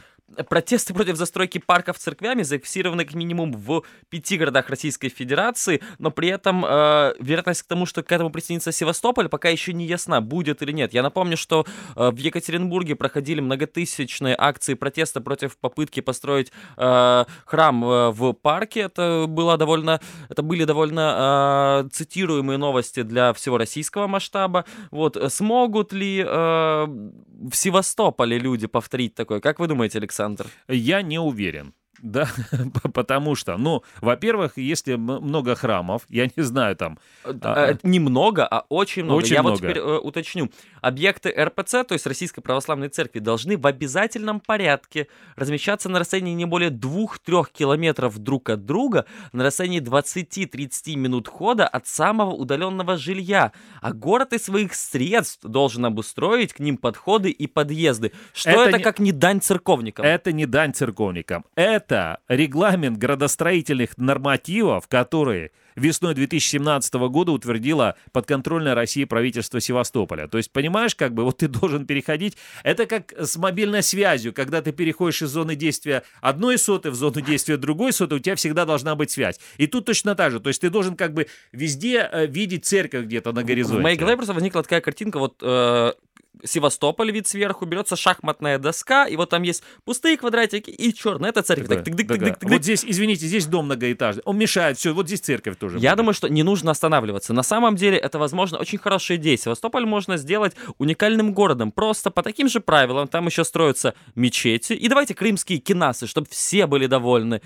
[0.50, 6.30] Протесты против застройки парков церквями зафиксированы как минимум в пяти городах Российской Федерации, но при
[6.30, 10.62] этом э, вероятность к тому, что к этому присоединится Севастополь, пока еще не ясна, будет
[10.62, 10.94] или нет.
[10.94, 11.66] Я напомню, что
[11.96, 18.82] э, в Екатеринбурге проходили многотысячные акции протеста против попытки построить э, храм э, в парке.
[18.82, 24.66] Это было довольно, это были довольно э, цитируемые новости для всего российского масштаба.
[24.92, 29.40] Вот смогут ли э, в Севастополе люди повторить такое?
[29.40, 30.21] Как вы думаете, Александр?
[30.22, 30.48] Александр?
[30.68, 31.74] Я не уверен.
[32.02, 32.28] Да,
[32.94, 37.00] потому что, ну, во-первых, если много храмов, я не знаю там...
[37.24, 39.20] Э, а, немного, а очень много.
[39.20, 39.54] Очень я много.
[39.54, 40.50] вот теперь э, уточню.
[40.82, 46.46] Объекты РПЦ, то есть Российской Православной Церкви, должны в обязательном порядке размещаться на расстоянии не
[46.46, 53.52] более 2-3 километров друг от друга, на расстоянии 20-30 минут хода от самого удаленного жилья.
[53.82, 58.12] А город из своих средств должен обустроить к ним подходы и подъезды.
[58.34, 58.84] Что это, это не...
[58.84, 60.06] как не дань церковникам?
[60.06, 61.46] Это не дань церковникам.
[61.56, 70.28] Это это регламент градостроительных нормативов, которые весной 2017 года утвердила подконтрольная России правительство Севастополя.
[70.28, 72.38] То есть, понимаешь, как бы вот ты должен переходить.
[72.64, 77.20] Это как с мобильной связью, когда ты переходишь из зоны действия одной соты в зону
[77.20, 79.40] действия другой соты, у тебя всегда должна быть связь.
[79.58, 80.40] И тут точно так же.
[80.40, 83.80] То есть ты должен как бы везде э, видеть церковь где-то на горизонте.
[83.80, 85.94] В моей голове просто возникла такая картинка, вот э,
[86.44, 91.30] Севастополь вид сверху, берется шахматная доска, и вот там есть пустые квадратики и черные.
[91.30, 91.68] Это церковь.
[91.68, 94.24] Так, тык, тык, тык, тык, Вот здесь, извините, здесь дом многоэтажный.
[94.26, 95.78] Он мешает, все, вот здесь церковь тоже.
[95.80, 95.98] Я будет.
[95.98, 97.34] думаю, что не нужно останавливаться.
[97.34, 99.38] На самом деле это, возможно, очень хорошая идея.
[99.38, 101.72] Севастополь можно сделать уникальным городом.
[101.72, 104.74] Просто по таким же правилам там еще строятся мечети.
[104.74, 107.42] И давайте крымские кинасы, чтобы все были довольны.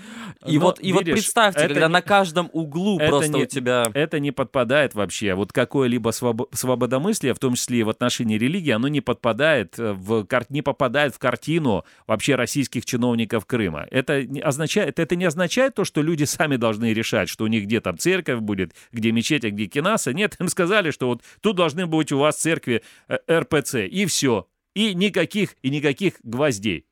[0.46, 1.92] И, Но, вот, и видишь, вот представьте, когда не...
[1.92, 3.90] на каждом углу это просто не, у тебя...
[3.94, 5.34] Это не подпадает вообще.
[5.34, 6.48] Вот какое-либо своб...
[6.52, 11.14] свободомыслие, в том числе и в отношении религии, оно не подпадает э, в, не попадает
[11.14, 13.86] в картину вообще российских чиновников Крыма.
[13.90, 17.64] Это не означает, это не означает то, что люди сами должны решать, что у них
[17.64, 20.12] где там церковь будет, где мечеть, а где кинаса.
[20.12, 24.46] Нет, им сказали, что вот тут должны быть у вас церкви э, РПЦ, и все.
[24.74, 26.86] И никаких, и никаких гвоздей.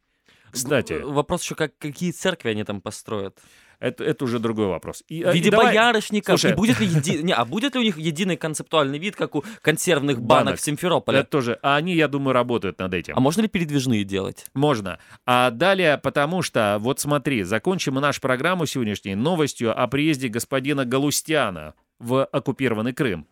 [0.51, 0.95] Кстати.
[0.95, 3.39] Вопрос еще, как, какие церкви они там построят?
[3.81, 5.03] Это, это уже другой вопрос.
[5.09, 5.67] И, в виде и давай...
[5.67, 6.41] боярышников.
[6.41, 6.53] Слушай...
[6.53, 7.23] И будет ли, еди...
[7.23, 10.61] не, а будет ли у них единый концептуальный вид, как у консервных банок, банок.
[10.61, 11.21] Симферополя?
[11.21, 11.59] Это тоже.
[11.63, 13.15] А они, я думаю, работают над этим.
[13.17, 14.47] А можно ли передвижные делать?
[14.55, 14.99] Можно.
[15.27, 20.85] А далее, потому что, вот смотри, закончим мы нашу программу сегодняшней новостью о приезде господина
[20.85, 23.27] Галустяна в оккупированный Крым.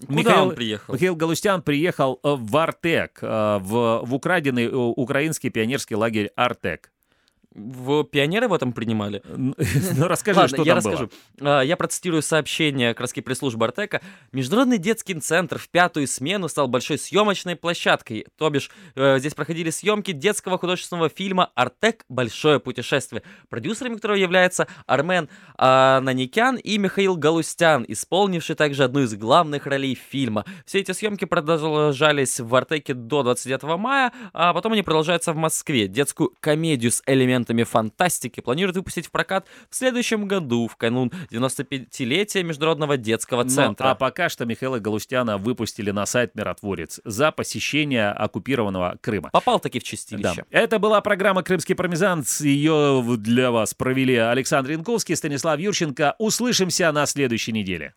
[0.00, 0.94] Куда Михаил, он приехал?
[0.94, 6.90] Михаил Галустян приехал э, в Артек, э, в, в украденный э, украинский пионерский лагерь Артек.
[7.54, 9.22] В пионеры в этом принимали?
[9.96, 11.10] Ну, расскажи, Ладно, что я там расскажу.
[11.38, 11.62] было.
[11.62, 14.00] Я процитирую сообщение краски пресс-службы Артека.
[14.32, 18.26] Международный детский центр в пятую смену стал большой съемочной площадкой.
[18.36, 22.04] То бишь, э, здесь проходили съемки детского художественного фильма «Артек.
[22.08, 25.28] Большое путешествие», продюсерами которого являются Армен
[25.58, 30.44] Наникян и Михаил Галустян, исполнивший также одну из главных ролей фильма.
[30.66, 35.86] Все эти съемки продолжались в Артеке до 29 мая, а потом они продолжаются в Москве.
[35.86, 41.12] Детскую комедию с элементами элементами фантастики планируют выпустить в прокат в следующем году, в канун
[41.30, 43.84] 95-летия Международного детского центра.
[43.84, 49.30] Ну, а пока что Михаила Галустяна выпустили на сайт «Миротворец» за посещение оккупированного Крыма.
[49.30, 50.44] Попал таки в чистилище.
[50.50, 50.58] Да.
[50.58, 52.24] Это была программа «Крымский пармезан».
[52.40, 56.14] Ее для вас провели Александр Янковский, Станислав Юрченко.
[56.18, 57.94] Услышимся на следующей неделе.